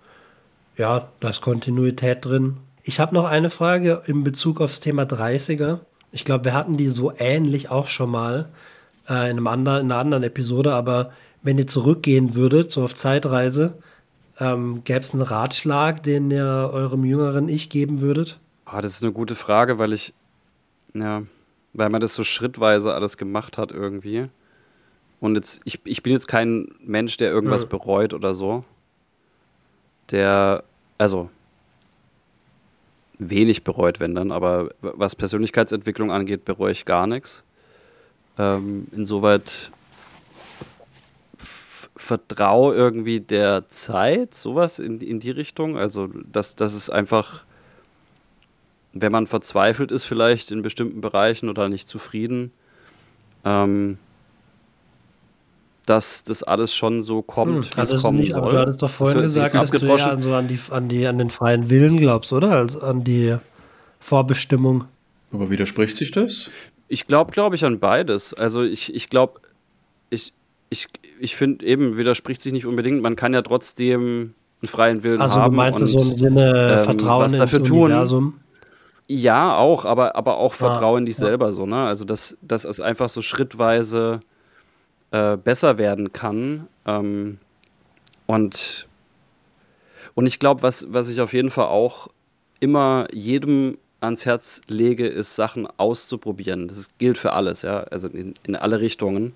[0.77, 2.59] ja, da ist Kontinuität drin.
[2.83, 5.79] Ich habe noch eine Frage in Bezug aufs Thema 30er.
[6.11, 8.49] Ich glaube, wir hatten die so ähnlich auch schon mal
[9.13, 12.95] äh, in, einem anderen, in einer anderen Episode, aber wenn ihr zurückgehen würdet, so auf
[12.95, 13.75] Zeitreise,
[14.41, 18.39] ähm, gäbe es einen Ratschlag, den ihr eurem jüngeren Ich geben würdet?
[18.65, 20.15] Ah, das ist eine gute Frage, weil ich,
[20.95, 21.23] ja,
[21.75, 24.27] weil man das so schrittweise alles gemacht hat irgendwie.
[25.21, 27.69] Und jetzt, ich, ich bin jetzt kein Mensch, der irgendwas Ja.
[27.69, 28.65] bereut oder so.
[30.11, 30.65] Der,
[30.99, 31.31] also,
[33.19, 37.43] wenig bereut, wenn dann, aber was Persönlichkeitsentwicklung angeht, bereue ich gar nichts.
[38.39, 39.71] Ähm, insoweit
[41.97, 45.77] vertraue irgendwie der Zeit, sowas in, in die Richtung.
[45.77, 47.45] Also, dass, dass es einfach
[48.93, 52.53] wenn man verzweifelt ist vielleicht in bestimmten Bereichen oder nicht zufrieden,
[53.45, 53.99] ähm,
[55.87, 58.53] dass das alles schon so kommt, wie es hattest du kommen nicht, aber soll.
[58.53, 61.07] du hattest doch vorhin Das gesagt, dass du ja an, so an, die, an, die,
[61.07, 62.53] an den freien Willen glaubst, oder?
[62.53, 63.37] Also an die
[63.99, 64.85] Vorbestimmung.
[65.33, 66.51] Aber widerspricht sich das?
[66.93, 68.35] Ich glaube, glaube ich an beides.
[68.35, 69.41] Also ich, ich glaube,
[70.11, 70.35] ich,
[70.69, 73.01] ich, ich finde eben, widerspricht sich nicht unbedingt.
[73.01, 75.53] Man kann ja trotzdem einen freien Willen Also haben.
[75.53, 77.83] du meinst und, so im Sinne ähm, Vertrauen was ins dafür tun.
[77.85, 78.41] Universum?
[79.09, 81.29] Ja, auch, aber, aber auch Ah, Vertrauen in dich ja.
[81.29, 81.83] selber so, ne?
[81.83, 84.21] Also dass, dass es einfach so schrittweise
[85.13, 86.69] äh, besser werden kann.
[86.85, 87.39] Ähm,
[88.27, 88.87] und,
[90.13, 92.09] und ich glaube, was, was ich auf jeden Fall auch
[92.61, 96.69] immer jedem ans Herz lege, ist Sachen auszuprobieren.
[96.69, 99.33] Das gilt für alles, ja, also in, in alle Richtungen.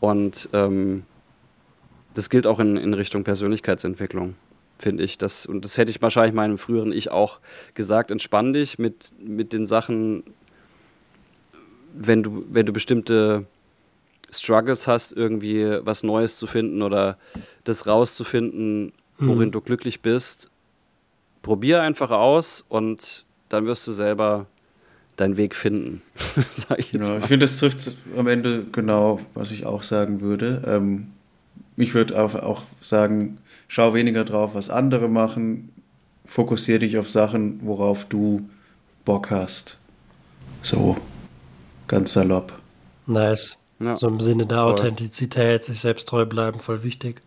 [0.00, 1.02] Und ähm,
[2.14, 4.34] das gilt auch in, in Richtung Persönlichkeitsentwicklung,
[4.78, 5.18] finde ich.
[5.18, 7.40] Das, und das hätte ich wahrscheinlich meinem früheren Ich auch
[7.74, 8.10] gesagt.
[8.10, 10.22] Entspann dich mit, mit den Sachen,
[11.92, 13.42] wenn du, wenn du bestimmte
[14.30, 17.18] Struggles hast, irgendwie was Neues zu finden oder
[17.64, 20.50] das rauszufinden, worin du glücklich bist.
[21.42, 24.46] Probier einfach aus und dann wirst du selber
[25.16, 26.02] deinen Weg finden.
[26.36, 27.14] Sag ich jetzt Genau.
[27.14, 27.18] mal.
[27.20, 30.62] Ich finde, das trifft am Ende genau, was ich auch sagen würde.
[30.66, 31.08] Ähm,
[31.76, 35.70] ich würde auch, auch sagen, schau weniger drauf, was andere machen.
[36.24, 38.48] Fokussiere dich auf Sachen, worauf du
[39.04, 39.78] Bock hast.
[40.62, 40.96] So,
[41.86, 42.52] ganz salopp.
[43.06, 43.56] Nice.
[43.80, 43.96] Ja.
[43.96, 44.72] So im Sinne der Voll.
[44.72, 47.22] Authentizität, sich selbst treu bleiben, voll wichtig.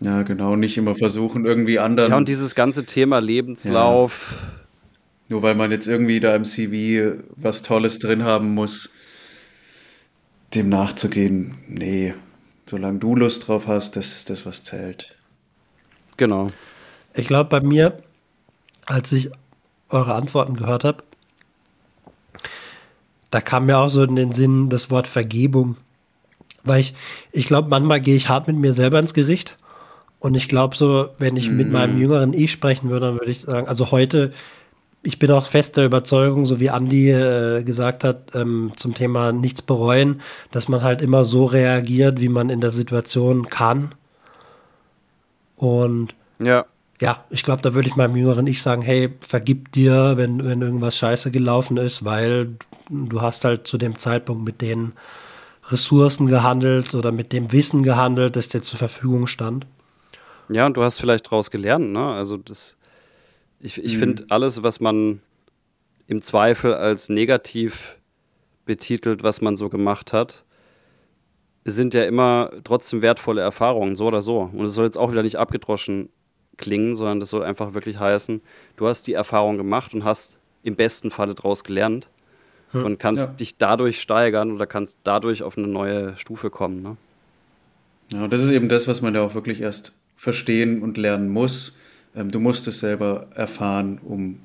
[0.00, 0.56] Ja, genau.
[0.56, 4.34] Nicht immer versuchen, irgendwie anderen, Ja, und dieses ganze Thema Lebenslauf,
[5.28, 8.90] nur weil man jetzt irgendwie da im CV was Tolles drin haben muss,
[10.54, 11.54] dem nachzugehen.
[11.68, 12.14] Nee,
[12.68, 15.16] solange du Lust drauf hast, das ist das, was zählt.
[16.16, 16.50] genau.
[17.14, 17.98] Ich glaube, bei mir,
[18.86, 19.30] als ich
[19.90, 21.02] eure Antworten gehört habe,
[23.30, 25.76] da kam mir auch so in den Sinn das Wort Vergebung.
[26.64, 26.94] Weil ich,
[27.32, 29.56] ich glaube, manchmal gehe ich hart mit mir selber ins Gericht
[30.20, 33.40] Und ich glaube so, wenn ich mit meinem jüngeren Ich sprechen würde, dann würde ich
[33.40, 34.32] sagen, also heute,
[35.02, 39.32] ich bin auch fest der Überzeugung, so wie Andi äh, gesagt hat, ähm, zum Thema
[39.32, 43.94] nichts bereuen, dass man halt immer so reagiert, wie man in der Situation kann.
[45.56, 46.66] Und Ja.
[47.00, 50.62] ja, ich glaube, da würde ich meinem jüngeren Ich sagen, hey, vergib dir, wenn, wenn
[50.62, 52.56] irgendwas scheiße gelaufen ist, weil
[52.88, 54.92] du hast halt zu dem Zeitpunkt mit den
[55.68, 59.66] Ressourcen gehandelt oder mit dem Wissen gehandelt, das dir zur Verfügung stand.
[60.48, 62.04] Ja, und du hast vielleicht daraus gelernt, ne?
[62.04, 62.76] Also das,
[63.62, 65.20] ich, ich finde alles, was man
[66.06, 67.96] im Zweifel als negativ
[68.66, 70.44] betitelt, was man so gemacht hat,
[71.64, 74.50] sind ja immer trotzdem wertvolle Erfahrungen, so oder so.
[74.52, 76.08] Und es soll jetzt auch wieder nicht abgedroschen
[76.58, 78.40] klingen, sondern das soll einfach wirklich heißen,
[78.76, 82.08] du hast die Erfahrung gemacht und hast im besten Falle daraus gelernt
[82.72, 83.32] und kannst Ja.
[83.32, 86.82] dich dadurch steigern oder kannst dadurch auf eine neue Stufe kommen.
[86.82, 86.96] Ne?
[88.12, 91.28] Ja, und das ist eben das, was man ja auch wirklich erst verstehen und lernen
[91.28, 91.76] muss.
[92.14, 94.38] Ähm, du musst es selber erfahren, um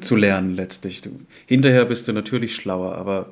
[0.00, 1.02] zu lernen letztlich.
[1.02, 1.10] Du,
[1.46, 3.26] hinterher bist du natürlich schlauer, aber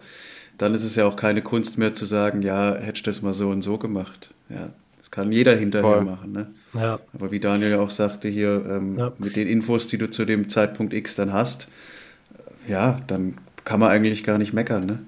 [0.59, 3.33] dann ist es ja auch keine Kunst mehr zu sagen, ja, hättest du das mal
[3.33, 4.33] so und so gemacht.
[4.49, 6.05] Ja, das kann jeder hinterher Voll.
[6.05, 6.33] machen.
[6.33, 6.51] Ne?
[6.75, 9.13] Ja, Aber wie Daniel ja auch sagte hier, ähm, Ja.
[9.19, 11.69] mit den Infos, die du zu dem Zeitpunkt X dann hast,
[12.69, 14.87] ja, dann kann man eigentlich gar nicht meckern.
[14.87, 14.99] Ne?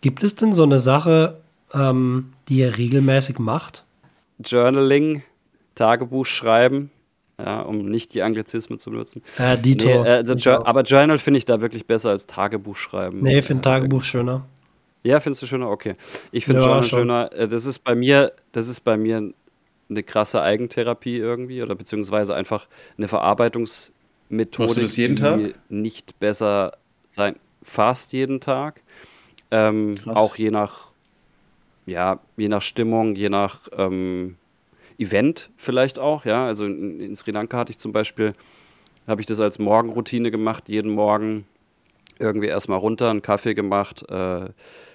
[0.00, 1.38] Gibt es denn so eine Sache,
[1.74, 3.84] ähm, die ihr regelmäßig macht?
[4.44, 5.22] Journaling,
[5.74, 6.90] Tagebuch schreiben,
[7.38, 9.22] ja, um nicht die Anglizismen zu benutzen.
[9.38, 9.86] Äh, Dito.
[9.86, 13.20] Nee, äh, also aber Journal finde ich da wirklich besser als Tagebuch schreiben.
[13.22, 14.44] nee, ich finde Ja, Tagebuch schöner.
[15.02, 15.70] Ja, findest du schöner?
[15.70, 15.94] Okay.
[16.30, 16.98] Ich finde Ja, Journal schon.
[17.00, 17.32] schöner.
[17.32, 19.32] Äh, Das ist bei mir, das ist bei mir
[19.88, 25.40] eine krasse Eigentherapie irgendwie oder beziehungsweise einfach eine Verarbeitungsmethode, die Tag?
[25.68, 26.72] nicht besser
[27.10, 28.82] sein, fast jeden Tag.
[29.50, 30.16] Ähm, Krass.
[30.16, 30.90] auch je nach,
[31.86, 34.36] ja, je nach Stimmung, je nach ähm,
[35.00, 36.46] Event vielleicht auch, ja.
[36.46, 38.34] Also in, in Sri Lanka hatte ich zum Beispiel,
[39.06, 41.46] habe ich das als Morgenroutine gemacht, jeden Morgen
[42.18, 44.50] irgendwie erstmal runter, einen Kaffee gemacht, äh,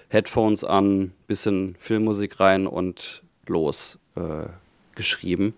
[0.08, 4.46] Headphones an, bisschen Filmmusik rein und los äh,
[4.94, 5.54] geschrieben.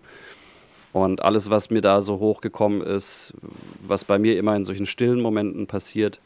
[0.91, 3.35] Und alles, was mir da so hochgekommen ist,
[3.85, 6.19] was bei mir immer in solchen stillen Momenten passiert,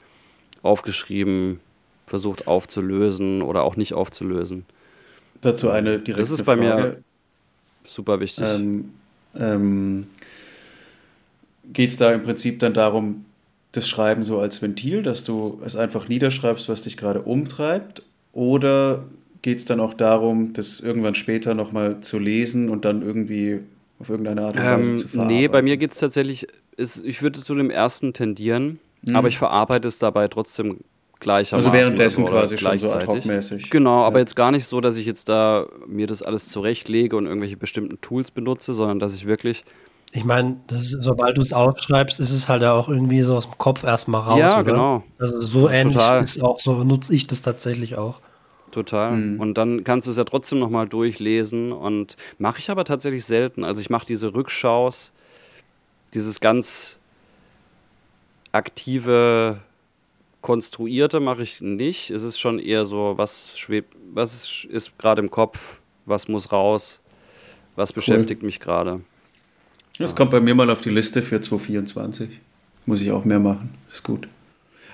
[0.61, 1.59] aufgeschrieben,
[2.07, 4.65] versucht aufzulösen oder auch nicht aufzulösen.
[5.41, 7.03] Dazu eine direkte Das ist bei mir Frage.
[7.85, 8.45] Super wichtig.
[8.47, 8.89] Ähm,
[9.39, 10.07] ähm,
[11.71, 13.25] Geht es da im Prinzip dann darum,
[13.71, 18.03] das Schreiben so als Ventil, dass du es einfach niederschreibst, was dich gerade umtreibt?
[18.33, 19.03] Oder
[19.41, 23.59] geht es dann auch darum, das irgendwann später nochmal zu lesen und dann irgendwie
[23.99, 25.37] auf irgendeine Art und Weise Ähm, zu verarbeiten?
[25.37, 29.15] nee, bei mir geht es tatsächlich, ist, ich würde zu dem ersten tendieren, Mhm.
[29.15, 30.77] aber ich verarbeite es dabei trotzdem
[31.23, 31.71] gleichermaßen.
[31.71, 33.25] Also währenddessen oder quasi schon so ad gleichzeitig.
[33.25, 33.69] hoc-mäßig.
[33.71, 34.21] Genau, aber Ja.
[34.21, 37.99] jetzt gar nicht so, dass ich jetzt da mir das alles zurechtlege und irgendwelche bestimmten
[38.01, 39.65] Tools benutze, sondern dass ich wirklich,
[40.11, 43.57] Ich meine, sobald du es aufschreibst, ist es halt ja auch irgendwie so aus dem
[43.57, 44.39] Kopf erstmal raus.
[44.39, 44.63] Ja, oder?
[44.63, 45.03] genau.
[45.17, 46.23] Also so ähnlich Total.
[46.23, 48.19] ist auch, so nutze ich das tatsächlich auch.
[48.71, 49.11] Total.
[49.13, 49.39] Mhm.
[49.39, 53.63] Und dann kannst du es ja trotzdem nochmal durchlesen und mache ich aber tatsächlich selten.
[53.63, 55.11] Also ich mache diese Rückschaus,
[56.13, 56.97] dieses ganz
[58.51, 59.57] aktive,
[60.43, 62.11] konstruierte mache ich nicht.
[62.11, 66.51] Es ist schon eher so, was schwebt, was ist, ist gerade im Kopf, was muss
[66.51, 67.01] raus,
[67.75, 68.99] was beschäftigt mich gerade.
[69.97, 72.29] Das kommt bei mir mal auf die Liste für 2024.
[72.85, 73.73] Muss ich auch mehr machen.
[73.91, 74.27] Ist gut.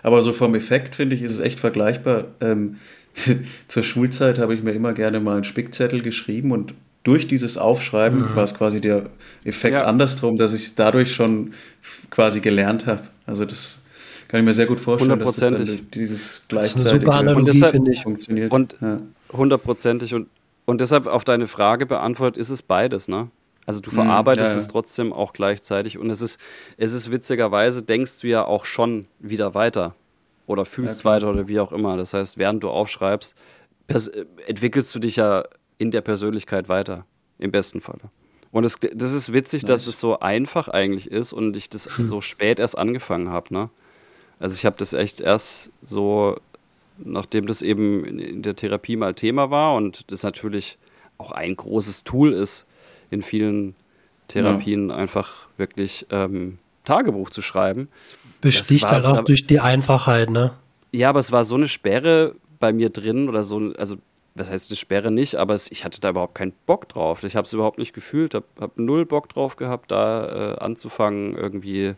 [0.04, 2.26] Aber so vom Effekt finde ich, ist es echt vergleichbar.
[2.42, 2.78] Ähm,
[3.68, 8.36] zur Schulzeit habe ich mir immer gerne mal einen Spickzettel geschrieben und durch dieses Aufschreiben
[8.36, 9.10] war es quasi der
[9.44, 9.86] Effekt Ja.
[9.86, 11.54] andersrum, dass ich dadurch schon
[12.12, 13.04] quasi gelernt habe.
[13.26, 13.79] Also das
[14.30, 18.04] kann ich mir sehr gut vorstellen, dass das dann dieses Das gleichzeitige Und deshalb- ich.
[18.04, 18.52] funktioniert.
[18.54, 19.00] Und- ja.
[19.34, 20.28] Hundertprozentig und,
[20.66, 23.30] und deshalb auf deine Frage beantwortet, ist es beides, ne?
[23.68, 24.58] Also du verarbeitest ja, ja.
[24.60, 26.40] es trotzdem auch gleichzeitig und es ist,
[26.78, 29.94] es ist witzigerweise, denkst du ja auch schon wieder weiter
[30.48, 31.96] oder fühlst weiter oder wie auch immer.
[31.98, 33.36] Das heißt, während du aufschreibst,
[34.48, 35.44] entwickelst du dich ja
[35.78, 37.06] in der Persönlichkeit weiter,
[37.38, 38.10] im besten Falle.
[38.52, 39.94] Und es, das ist witzig, dass Nice.
[39.96, 43.70] es so einfach eigentlich ist und ich das so spät erst angefangen habe, ne?
[44.40, 46.38] Also ich habe das echt erst so,
[46.98, 50.78] nachdem das eben in, der Therapie mal Thema war und das natürlich
[51.18, 52.66] auch ein großes Tool ist,
[53.12, 53.76] in vielen
[54.30, 57.90] Therapien einfach wirklich ähm, Tagebuch zu schreiben.
[58.42, 60.54] Besticht halt auch durch die Einfachheit, ne?
[60.92, 63.98] Ja, aber es war so eine Sperre bei mir drin oder so, also
[64.36, 67.24] was heißt eine Sperre nicht, aber es, ich hatte da überhaupt keinen Bock drauf.
[67.24, 71.36] Ich habe es überhaupt nicht gefühlt, habe hab null Bock drauf gehabt, da äh, anzufangen
[71.36, 71.96] irgendwie.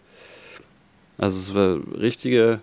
[1.18, 2.60] Also es war richtige.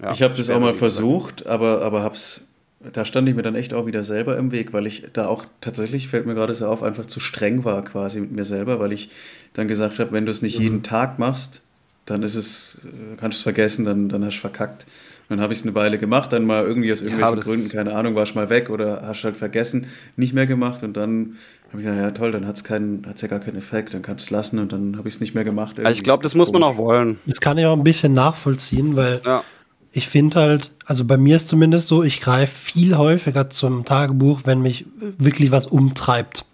[0.00, 2.46] ja, ich habe das auch mal versucht, aber, aber habe es
[2.92, 5.46] da stand ich mir dann echt auch wieder selber im Weg, weil ich da auch
[5.60, 8.92] tatsächlich, fällt mir gerade so auf, einfach zu streng war quasi mit mir selber, weil
[8.92, 9.10] ich
[9.52, 10.64] dann gesagt habe, wenn du es nicht mhm.
[10.64, 11.62] jeden Tag machst,
[12.06, 14.86] dann ist es, äh, kannst du es vergessen, dann, dann hast du verkackt.
[15.28, 17.94] dann habe ich es eine Weile gemacht, dann mal irgendwie aus irgendwelchen ja, Gründen, keine
[17.94, 21.36] Ahnung, warst mal weg oder hast halt vergessen, nicht mehr gemacht und dann
[21.72, 24.26] habe ich gedacht, ja toll, dann hat es ja gar keinen Effekt, dann kannst du
[24.26, 25.78] es lassen und dann habe ich es nicht mehr gemacht.
[25.78, 27.18] Also ich glaube, das, das muss man auch wollen.
[27.24, 29.42] Das kann ich auch ein bisschen nachvollziehen, weil ja.
[29.90, 34.42] ich finde halt, also bei mir ist zumindest so, ich greife viel häufiger zum Tagebuch,
[34.44, 34.84] wenn mich
[35.18, 36.44] wirklich was umtreibt.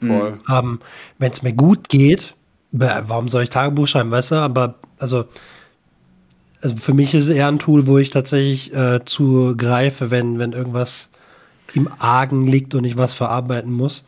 [0.00, 0.38] Voll.
[0.50, 0.80] Ähm,
[1.18, 2.34] wenn es mir gut geht,
[2.72, 4.34] warum soll ich Tagebuch schreiben, weißt du?
[4.36, 5.24] Aber also,
[6.60, 10.52] also für mich ist es eher ein Tool, wo ich tatsächlich äh, zugreife, wenn, wenn
[10.52, 11.08] irgendwas
[11.72, 14.04] im Argen liegt und ich was verarbeiten muss.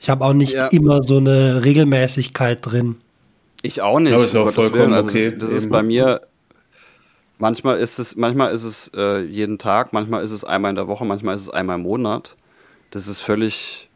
[0.00, 0.66] Ich habe auch nicht ja.
[0.66, 2.96] immer so eine Regelmäßigkeit drin.
[3.62, 4.12] Ich auch nicht.
[4.12, 5.30] Aber ist auch vollkommen also okay.
[5.30, 6.20] Das, das ist bei mir.
[7.38, 10.88] Manchmal ist es, manchmal ist es äh, jeden Tag, manchmal ist es einmal in der
[10.88, 12.34] Woche, manchmal ist es einmal im Monat.
[12.90, 13.90] Das ist völlig,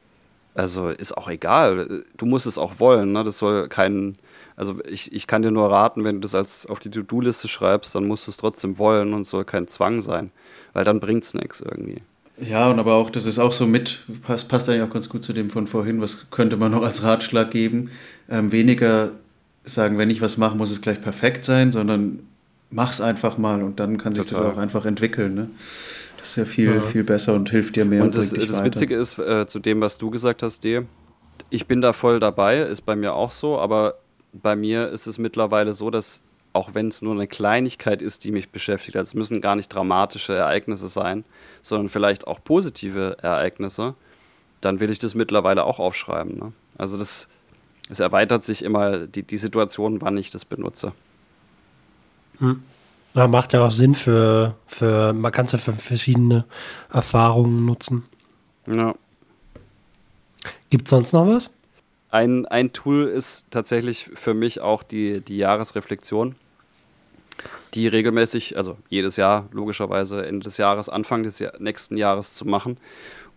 [0.55, 2.05] also ist auch egal.
[2.19, 3.13] Du musst es auch wollen.
[3.13, 3.25] Ne?
[3.25, 4.19] Das soll kein,
[4.57, 7.95] also ich, ich kann dir nur raten, wenn du das als auf die To-Do-Liste schreibst,
[7.95, 10.33] dann musst du es trotzdem wollen und es soll kein Zwang sein,
[10.75, 12.01] weil dann bringt es nichts irgendwie.
[12.41, 15.25] Ja, und aber auch, das ist auch so mit, passt, passt eigentlich auch ganz gut
[15.25, 17.91] zu dem von vorhin, was könnte man noch als Ratschlag geben?
[18.31, 19.13] Ähm, weniger
[19.65, 22.21] sagen, wenn ich was mache, muss es gleich perfekt sein, sondern
[22.71, 24.45] mach's einfach mal und dann kann sich Total.
[24.45, 25.35] das auch einfach entwickeln.
[25.35, 25.51] Ne?
[26.17, 26.81] Das ist ja viel, ja.
[26.81, 28.03] viel besser und hilft dir mehr.
[28.03, 30.81] Und, und das, das Witzige ist, äh, zu dem, was du gesagt hast, D,
[31.51, 33.95] ich bin da voll dabei, ist bei mir auch so, aber
[34.33, 38.33] bei mir ist es mittlerweile so, dass auch wenn es nur eine Kleinigkeit ist, die
[38.33, 41.25] mich beschäftigt, also es müssen gar nicht dramatische Ereignisse sein,
[41.63, 43.95] sondern vielleicht auch positive Ereignisse,
[44.61, 46.39] dann will ich das mittlerweile auch aufschreiben.
[46.39, 46.53] Ne?
[46.77, 47.29] Also das,
[47.89, 50.93] es erweitert sich immer die, die Situation, wann ich das benutze.
[52.39, 52.63] Hm.
[53.15, 56.45] Ja, macht ja auch Sinn für, für man kann es ja für verschiedene
[56.93, 58.05] Erfahrungen nutzen.
[58.67, 58.95] Ja.
[60.71, 61.51] Gibt es sonst noch was?
[62.11, 66.35] Ein, ein Tool ist tatsächlich für mich auch die, die Jahresreflexion,
[67.75, 72.45] die regelmäßig, also jedes Jahr logischerweise Ende des Jahres, Anfang des Jahr, nächsten Jahres zu
[72.47, 72.79] machen,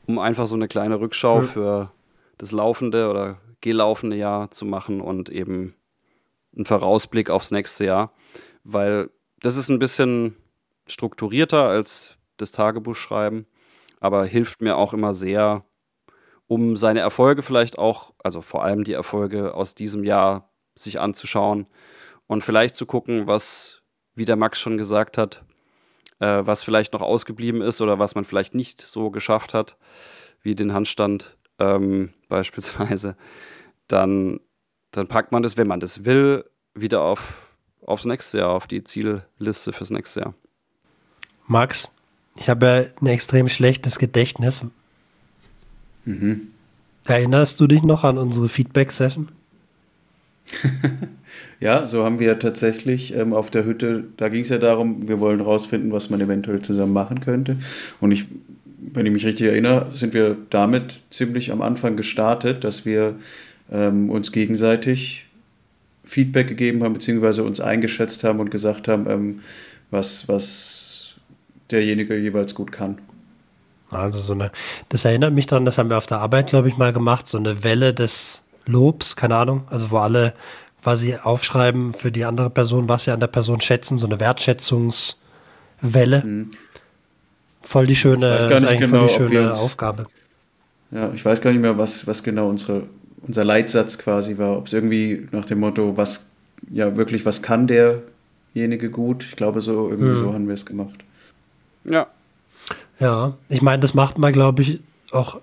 [0.07, 1.47] um einfach so eine kleine Rückschau mhm.
[1.47, 1.91] für
[2.37, 5.75] das laufende oder gelaufene Jahr zu machen und eben
[6.55, 8.11] einen Vorausblick aufs nächste Jahr,
[8.63, 9.09] weil
[9.39, 10.35] das ist ein bisschen
[10.87, 13.45] strukturierter als das Tagebuch schreiben,
[13.99, 15.63] aber hilft mir auch immer sehr,
[16.47, 21.67] um seine Erfolge vielleicht auch, also vor allem die Erfolge aus diesem Jahr sich anzuschauen
[22.27, 23.81] und vielleicht zu gucken, was,
[24.15, 25.43] wie der Max schon gesagt hat,
[26.19, 29.77] äh, was vielleicht noch ausgeblieben ist oder was man vielleicht nicht so geschafft hat,
[30.41, 33.15] wie den Handstand ähm, beispielsweise,
[33.87, 34.39] dann,
[34.91, 37.47] dann packt man das, wenn man das will, wieder auf,
[37.85, 40.33] aufs nächste Jahr, auf die Zielliste fürs nächste Jahr.
[41.45, 41.93] Max,
[42.35, 44.65] ich habe ja ein extrem schlechtes Gedächtnis.
[46.05, 46.47] Mhm.
[47.05, 49.29] Erinnerst du dich noch an unsere Feedback-Session?
[51.59, 55.19] ja, so haben wir tatsächlich ähm, auf der Hütte, da ging es ja darum, wir
[55.19, 57.57] wollen rausfinden, was man eventuell zusammen machen könnte.
[57.99, 58.25] Und ich,
[58.93, 63.15] wenn ich mich richtig erinnere, sind wir damit ziemlich am Anfang gestartet, dass wir
[63.71, 65.27] ähm, uns gegenseitig
[66.03, 69.39] Feedback gegeben haben, beziehungsweise uns eingeschätzt haben und gesagt haben, ähm,
[69.89, 71.15] was, was
[71.71, 72.97] derjenige jeweils gut kann.
[73.95, 74.51] Also so eine,
[74.89, 77.37] das erinnert mich daran, das haben wir auf der Arbeit, glaube ich, mal gemacht, so
[77.37, 80.33] eine Welle des Lobs, keine Ahnung, also wo alle
[80.81, 86.23] quasi aufschreiben für die andere Person, was sie an der Person schätzen, so eine Wertschätzungswelle.
[86.23, 86.51] Mhm.
[87.61, 90.07] Voll die schöne, ich weiß gar nicht genau, voll die schöne uns, Aufgabe.
[90.91, 92.83] Ja, ich weiß gar nicht mehr, was, was genau unsere,
[93.25, 94.57] unser Leitsatz quasi war.
[94.57, 96.31] Ob es irgendwie nach dem Motto, was,
[96.69, 99.23] ja, wirklich, was kann derjenige gut?
[99.23, 100.15] Ich glaube, so irgendwie mhm.
[100.15, 100.95] so haben wir es gemacht.
[101.85, 102.07] Ja,
[102.99, 104.79] ja, ich meine, das macht man, glaube ich,
[105.11, 105.39] auch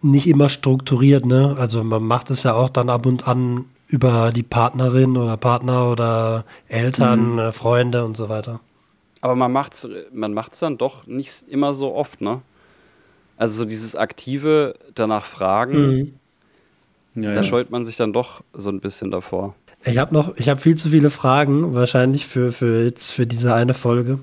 [0.00, 1.56] nicht immer strukturiert, ne?
[1.58, 5.90] Also man macht es ja auch dann ab und an über die Partnerin oder Partner
[5.90, 7.38] oder Eltern, mhm.
[7.38, 8.60] Äh, Freunde und so weiter.
[9.20, 12.42] Aber man macht's, man macht's dann doch nicht immer so oft, ne?
[13.36, 16.12] Also so dieses aktive danach fragen,
[17.14, 17.22] mhm.
[17.22, 17.44] ja, da ja.
[17.44, 19.54] scheut man sich dann doch so ein bisschen davor.
[19.84, 23.54] Ich habe noch, ich habe viel zu viele Fragen wahrscheinlich für, für jetzt für diese
[23.54, 24.18] eine Folge.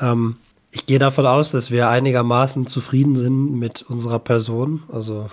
[0.00, 0.36] Ähm,
[0.70, 5.28] ich gehe davon aus, dass wir einigermaßen zufrieden sind mit unserer Person, also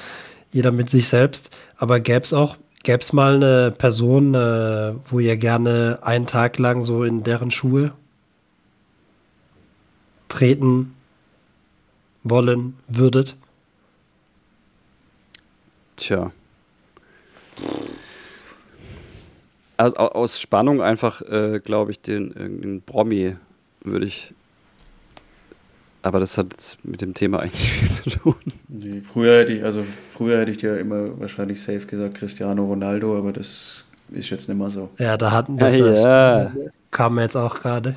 [0.50, 1.50] jeder mit sich selbst.
[1.76, 6.58] Aber gäbe es auch, gäbe es mal eine Person, äh, wo ihr gerne einen Tag
[6.58, 7.92] lang so in deren Schuhe
[10.28, 10.94] treten
[12.22, 13.36] wollen würdet?
[15.96, 16.32] Tja.
[19.76, 23.36] Also aus Spannung einfach, äh, glaube ich, den, den Promi
[23.82, 24.34] würde ich
[26.02, 28.34] Aber das hat jetzt mit dem Thema eigentlich viel zu tun.
[28.68, 33.18] Nee, früher hätte ich, also früher hätte ich dir immer wahrscheinlich safe gesagt Cristiano Ronaldo,
[33.18, 34.88] aber das ist jetzt nicht mehr so.
[34.98, 36.52] Ja, da hatten das, Ja, das ja.
[36.90, 37.96] kam jetzt auch gerade.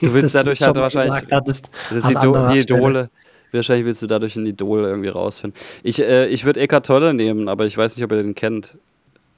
[0.00, 1.24] Du willst Das dadurch du halt wahrscheinlich.
[1.30, 2.58] hattest, Das ist die, die.
[2.58, 3.10] Idole.
[3.52, 5.58] Wahrscheinlich willst du dadurch ein Idol irgendwie rausfinden.
[5.82, 8.76] Ich, äh, ich würde Eckart Tolle nehmen, aber ich weiß nicht, ob ihr den kennt.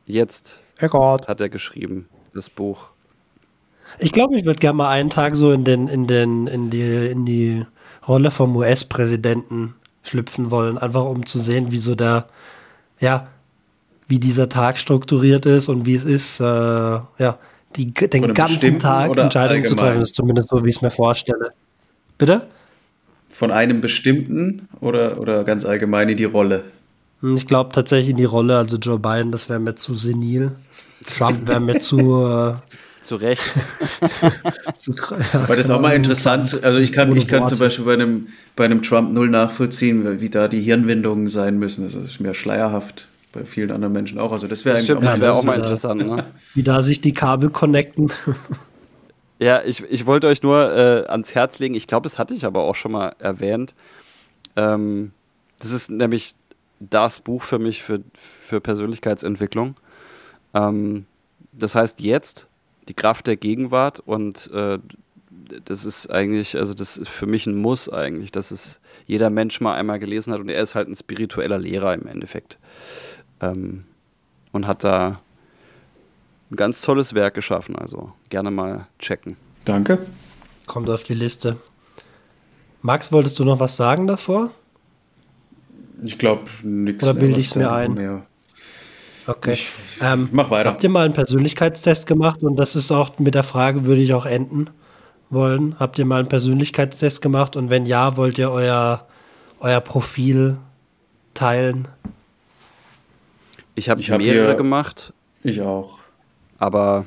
[0.06, 1.28] Jetzt Eckart.
[1.28, 2.86] hat er geschrieben, das Buch.
[3.98, 7.06] Ich glaube, ich würde gerne mal einen Tag so in den, in den, in die,
[7.06, 7.66] in die
[8.08, 12.28] Rolle vom US-Präsidenten schlüpfen wollen, einfach um zu sehen, wie so der,
[13.00, 13.28] ja,
[14.08, 17.38] wie dieser Tag strukturiert ist und wie es ist, äh, ja,
[17.76, 20.00] die, den ganzen Tag Entscheidungen zu treffen.
[20.00, 21.52] Ist zumindest so, wie ich es mir vorstelle.
[22.16, 22.46] Bitte?
[23.28, 26.64] Von einem bestimmten oder, oder ganz allgemein in die Rolle?
[27.20, 30.52] Hm, Ich glaube tatsächlich in die Rolle, also Joe Biden, das wäre mir zu senil.
[31.04, 32.54] Trump wäre mir zu, äh,
[33.08, 33.64] Zu Rechts.
[35.46, 37.58] Weil das ist auch mal interessant, also ich kann, ich kann zum.
[37.58, 41.84] Beispiel bei einem, bei einem Trump null nachvollziehen, wie da die Hirnwindungen sein müssen.
[41.84, 44.30] Das ist mir schleierhaft, bei vielen anderen Menschen auch.
[44.30, 46.06] Also das wäre eigentlich das auch das auch mal interessant.
[46.06, 46.26] Ne?
[46.54, 48.12] wie da sich die Kabel connecten.
[49.40, 52.44] Ja, ich, ich wollte euch nur äh, ans Herz legen, ich glaube, das hatte ich
[52.44, 53.72] aber auch schon mal erwähnt.
[54.56, 55.12] Ähm,
[55.60, 56.34] das ist nämlich
[56.80, 58.00] das Buch für mich für,
[58.42, 59.76] für Persönlichkeitsentwicklung.
[60.54, 61.06] Ähm,
[61.52, 62.48] das heißt jetzt
[62.88, 64.78] die Kraft der Gegenwart und äh,
[65.64, 69.60] das ist eigentlich, also das ist für mich ein Muss eigentlich, dass es jeder Mensch
[69.60, 72.58] mal einmal gelesen hat und er ist halt ein spiritueller Lehrer im Endeffekt.
[73.40, 73.84] Ähm,
[74.52, 75.20] und hat da
[76.50, 79.36] ein ganz tolles Werk geschaffen, also gerne mal checken.
[79.64, 79.98] Danke.
[80.66, 81.56] Kommt auf die Liste.
[82.80, 84.50] Max, wolltest du noch was sagen davor?
[86.02, 87.20] Ich glaube, nichts Oder mehr.
[87.20, 87.94] bilde was ich's mir ein?
[87.94, 88.26] Mehr.
[89.28, 89.52] Okay.
[89.52, 89.70] Ich-
[90.02, 90.70] ähm, mach weiter.
[90.70, 92.42] Habt ihr mal einen Persönlichkeitstest gemacht?
[92.42, 94.70] Und das ist auch mit der Frage, würde ich auch enden
[95.30, 95.76] wollen.
[95.78, 97.54] Habt ihr mal einen Persönlichkeitstest gemacht?
[97.54, 99.06] Und wenn ja, wollt ihr euer,
[99.60, 100.56] euer Profil
[101.34, 101.88] teilen?
[103.74, 105.12] Ich habe hab mehrere hier- gemacht,
[105.44, 105.98] Ich auch.
[106.58, 107.04] aber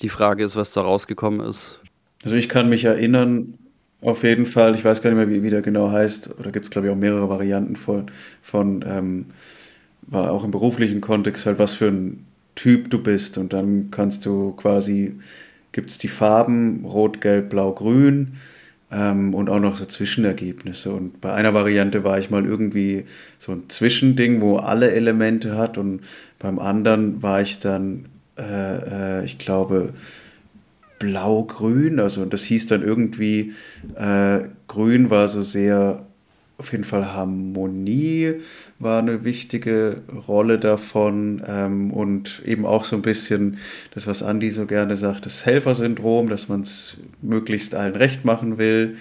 [0.00, 1.78] die Frage ist, was da rausgekommen ist.
[2.24, 3.58] Also ich kann mich erinnern,
[4.00, 6.64] auf jeden Fall, ich weiß gar nicht mehr, wie, wie der genau heißt, oder gibt
[6.66, 8.06] es, glaube ich, auch mehrere Varianten von,
[8.40, 9.26] von ähm,
[10.02, 13.38] war auch im beruflichen Kontext halt, was für ein Typ du bist.
[13.38, 15.14] Und dann kannst du quasi,
[15.72, 18.34] gibt es die Farben Rot, Gelb, Blau, Grün
[18.90, 20.92] ähm, und auch noch so Zwischenergebnisse.
[20.92, 23.04] Und bei einer Variante war ich mal irgendwie
[23.38, 25.78] so ein Zwischending, wo alle Elemente hat.
[25.78, 26.00] Und
[26.38, 28.06] beim anderen war ich dann,
[28.38, 29.94] äh, äh, ich glaube,
[30.98, 33.54] blau-grün, also das hieß dann irgendwie,
[33.96, 36.06] äh, grün war so sehr,
[36.58, 38.34] auf jeden Fall Harmonie
[38.82, 43.58] war eine wichtige Rolle davon ähm, und eben auch so ein bisschen
[43.94, 48.58] das, was Andi so gerne sagt, das Helfersyndrom, dass man es möglichst allen recht machen
[48.58, 48.96] will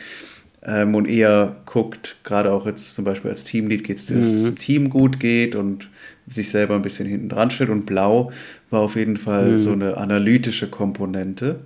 [0.63, 4.43] ähm, und eher guckt, gerade auch jetzt zum Beispiel als Teamlead geht es, dass es
[4.45, 5.89] dem Team gut geht und
[6.27, 7.69] sich selber ein bisschen hinten dran stellt.
[7.69, 8.31] Und blau
[8.69, 11.61] war auf jeden Fall so eine analytische Komponente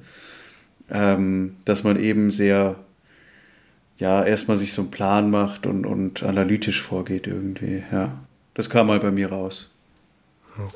[0.89, 2.76] ähm, dass man eben sehr,
[3.98, 8.18] ja, erstmal sich so einen Plan macht und, und analytisch vorgeht irgendwie, ja.
[8.54, 9.70] Das kam mal bei mir raus.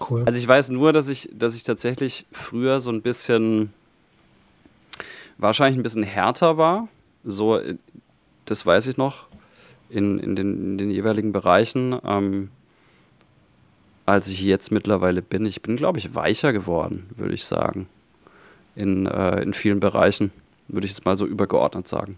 [0.09, 0.23] Cool.
[0.25, 3.73] Also ich weiß nur, dass ich, dass ich tatsächlich früher so ein bisschen,
[5.37, 6.89] wahrscheinlich ein bisschen härter war.
[7.23, 7.75] So, äh,
[8.45, 9.27] das weiß ich noch,
[9.89, 12.49] in, in, den, in den jeweiligen Bereichen, ähm,
[14.05, 15.45] als ich jetzt mittlerweile bin.
[15.45, 17.87] Ich bin, glaube ich, weicher geworden, würde ich sagen.
[18.75, 20.31] In, äh, in vielen Bereichen,
[20.67, 22.17] würde ich jetzt mal so übergeordnet sagen.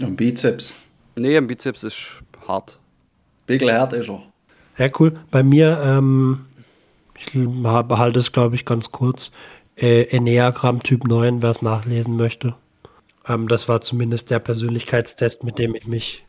[0.00, 0.72] Und Bizeps.
[1.16, 2.78] Nee, im Bizeps ist hart.
[3.46, 4.22] Bickelhart ist er.
[4.78, 5.18] Ja, cool.
[5.30, 6.46] Bei mir, ähm,
[7.16, 9.30] ich behalte es, glaube ich, ganz kurz.
[9.76, 12.54] Äh, Enneagramm Typ 9, wer es nachlesen möchte.
[13.28, 16.24] Ähm, das war zumindest der Persönlichkeitstest, mit dem ich mich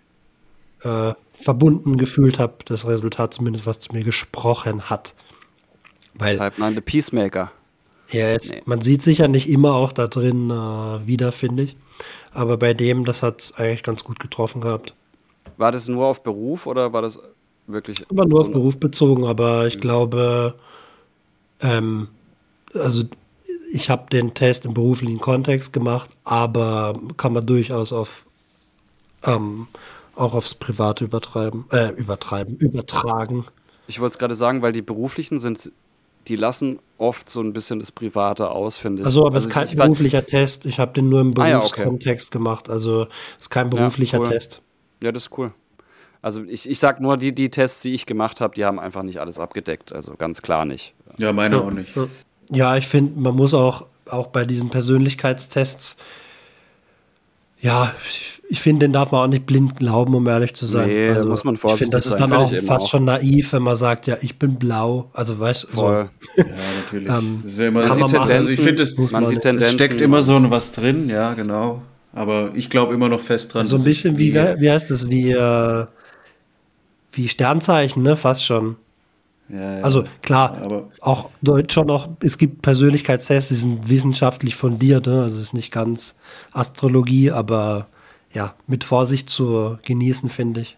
[0.84, 2.56] äh, verbunden gefühlt habe.
[2.66, 5.16] Das Resultat zumindest, was zu mir gesprochen hat.
[6.14, 7.52] Weil Type 9, the Peacemaker.
[8.12, 8.62] er jetzt, Nee.
[8.66, 11.76] man sieht sich ja nicht immer auch da drin äh, wieder, finde ich.
[12.36, 14.94] Aber bei dem, das hat es eigentlich ganz gut getroffen gehabt.
[15.58, 17.18] War das nur auf Beruf oder war das
[17.66, 18.06] wirklich.
[18.10, 20.56] War nur auf Beruf bezogen, aber ich glaube,
[21.62, 22.10] ähm,
[22.74, 23.04] also
[23.72, 28.26] ich habe den Test im beruflichen Kontext gemacht, aber kann man durchaus auf
[29.24, 29.68] ähm,
[30.16, 33.46] auch aufs Private übertreiben, äh, übertreiben, übertragen.
[33.88, 35.72] Ich wollte es gerade sagen, weil die beruflichen sind,
[36.28, 39.06] die lassen oft so ein bisschen das Private aus, finde ich.
[39.06, 40.66] Also, aber es ist ich- kein ich beruflicher Test.
[40.66, 41.84] Ich habe den nur im Ah ja, okay.
[41.84, 42.70] Berufskontext gemacht.
[42.70, 43.04] Also
[43.38, 44.30] es ist kein beruflicher cool.
[44.30, 44.62] Test.
[45.04, 45.52] Ja, das ist cool.
[46.22, 49.04] Also ich, ich sag nur, die, die Tests, die ich gemacht habe, die haben einfach
[49.04, 49.94] nicht alles abgedeckt.
[49.94, 50.96] Also ganz klar nicht.
[51.18, 51.92] Ja, meine auch nicht.
[52.50, 55.98] Ja, ich finde, man muss auch, auch bei diesen Persönlichkeitstests,
[57.66, 57.94] ja,
[58.48, 60.88] ich finde, den darf man auch nicht blind glauben, um ehrlich zu sein.
[60.88, 62.90] Nee, da also, muss man Ich finde, das vorsichtig ist dann finde auch fast auch.
[62.92, 65.10] schon naiv, wenn man sagt, ja, ich bin blau.
[65.14, 65.92] Also, weißt du, so.
[65.92, 66.10] Ja,
[66.84, 67.10] natürlich.
[67.10, 68.32] Ähm, also man ich- machen.
[68.32, 69.74] also ich finde, es, Muss man sieht es es Tendenzen.
[69.74, 71.82] steckt immer so was drin, ja, genau.
[72.14, 73.66] Aber ich glaube immer noch fest dran.
[73.66, 75.86] so ein dass ich bisschen wie, wie heißt das, wie, äh,
[77.14, 78.16] wie Sternzeichen, ne?
[78.16, 78.76] Fast schon.
[79.50, 79.84] Ja, ja.
[79.84, 81.30] Also klar, Aber auch
[81.70, 85.22] schon noch, es gibt Persönlichkeitstests, die sind wissenschaftlich fundiert, ne?
[85.24, 86.16] also es ist nicht ganz
[86.52, 87.88] Astrologie, aber
[88.34, 90.78] ja, mit Vorsicht zu genießen, finde ich.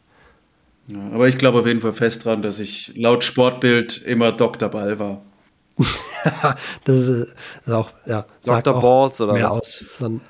[0.88, 4.70] Ja, aber ich glaube auf jeden Fall fest dran, dass ich laut Sportbild immer Dr.
[4.70, 5.22] Ball war.
[6.84, 7.36] Das ist
[7.68, 8.78] auch, ja, sagt Dr.
[8.78, 9.60] auch Balls oder mehr was?
[9.60, 9.86] aus.
[10.00, 10.22] Dann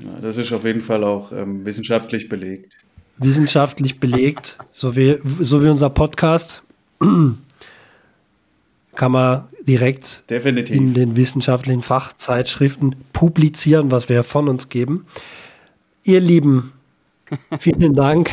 [0.00, 2.74] Ja, das ist auf jeden Fall auch ähm, wissenschaftlich belegt.
[3.18, 6.63] wissenschaftlich belegt, so wie, so wie unser Podcast,
[8.94, 10.76] kann man direkt Definitiv.
[10.76, 15.06] in den wissenschaftlichen Fachzeitschriften publizieren, was wir von uns geben.
[16.04, 16.72] Ihr Lieben,
[17.58, 18.30] vielen Dank.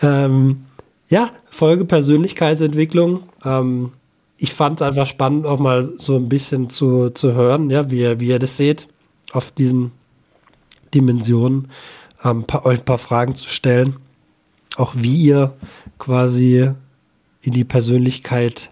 [0.00, 0.64] Ähm,
[1.08, 3.24] ja, Folge Persönlichkeitsentwicklung.
[3.44, 3.92] Ähm,
[4.38, 8.00] ich fand es einfach spannend, auch mal so ein bisschen zu, zu hören, ja, wie,
[8.00, 8.88] ihr- wie ihr das seht,
[9.32, 9.92] auf diesen
[10.94, 11.68] Dimensionen,
[12.24, 13.96] ähm, paar, euch ein paar Fragen zu stellen.
[14.76, 15.52] Auch wie ihr
[15.98, 16.70] quasi
[17.42, 18.70] in die Persönlichkeit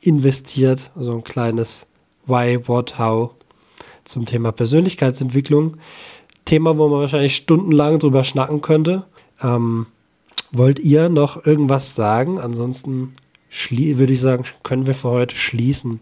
[0.00, 1.86] investiert, so ein kleines
[2.26, 3.32] Why, What, How
[4.04, 5.76] zum Thema Persönlichkeitsentwicklung.
[6.44, 9.04] Thema, wo man wahrscheinlich stundenlang drüber schnacken könnte.
[9.42, 9.86] Ähm,
[10.50, 12.40] wollt ihr noch irgendwas sagen?
[12.40, 13.12] Ansonsten
[13.70, 16.00] würde ich sagen, können wir für heute schließen.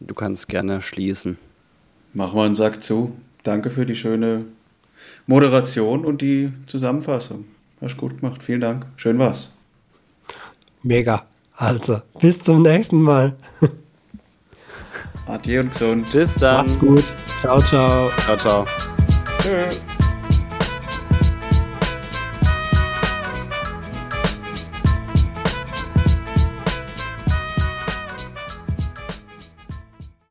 [0.00, 1.38] Du kannst gerne schließen.
[2.12, 3.12] Machen wir einen Sack zu.
[3.42, 4.44] Danke für die schöne
[5.26, 7.44] Moderation und die Zusammenfassung.
[7.80, 8.42] Hast du gut gemacht.
[8.42, 8.86] Vielen Dank.
[8.96, 9.55] Schön war's.
[10.86, 11.26] Mega.
[11.56, 13.34] Also, bis zum nächsten Mal.
[15.26, 16.12] Adieu und gesund.
[16.12, 16.64] Bis dann.
[16.64, 17.04] Macht's gut.
[17.40, 18.10] Ciao, ciao.
[18.24, 18.66] Ciao, ciao.
[19.40, 19.66] Tschö.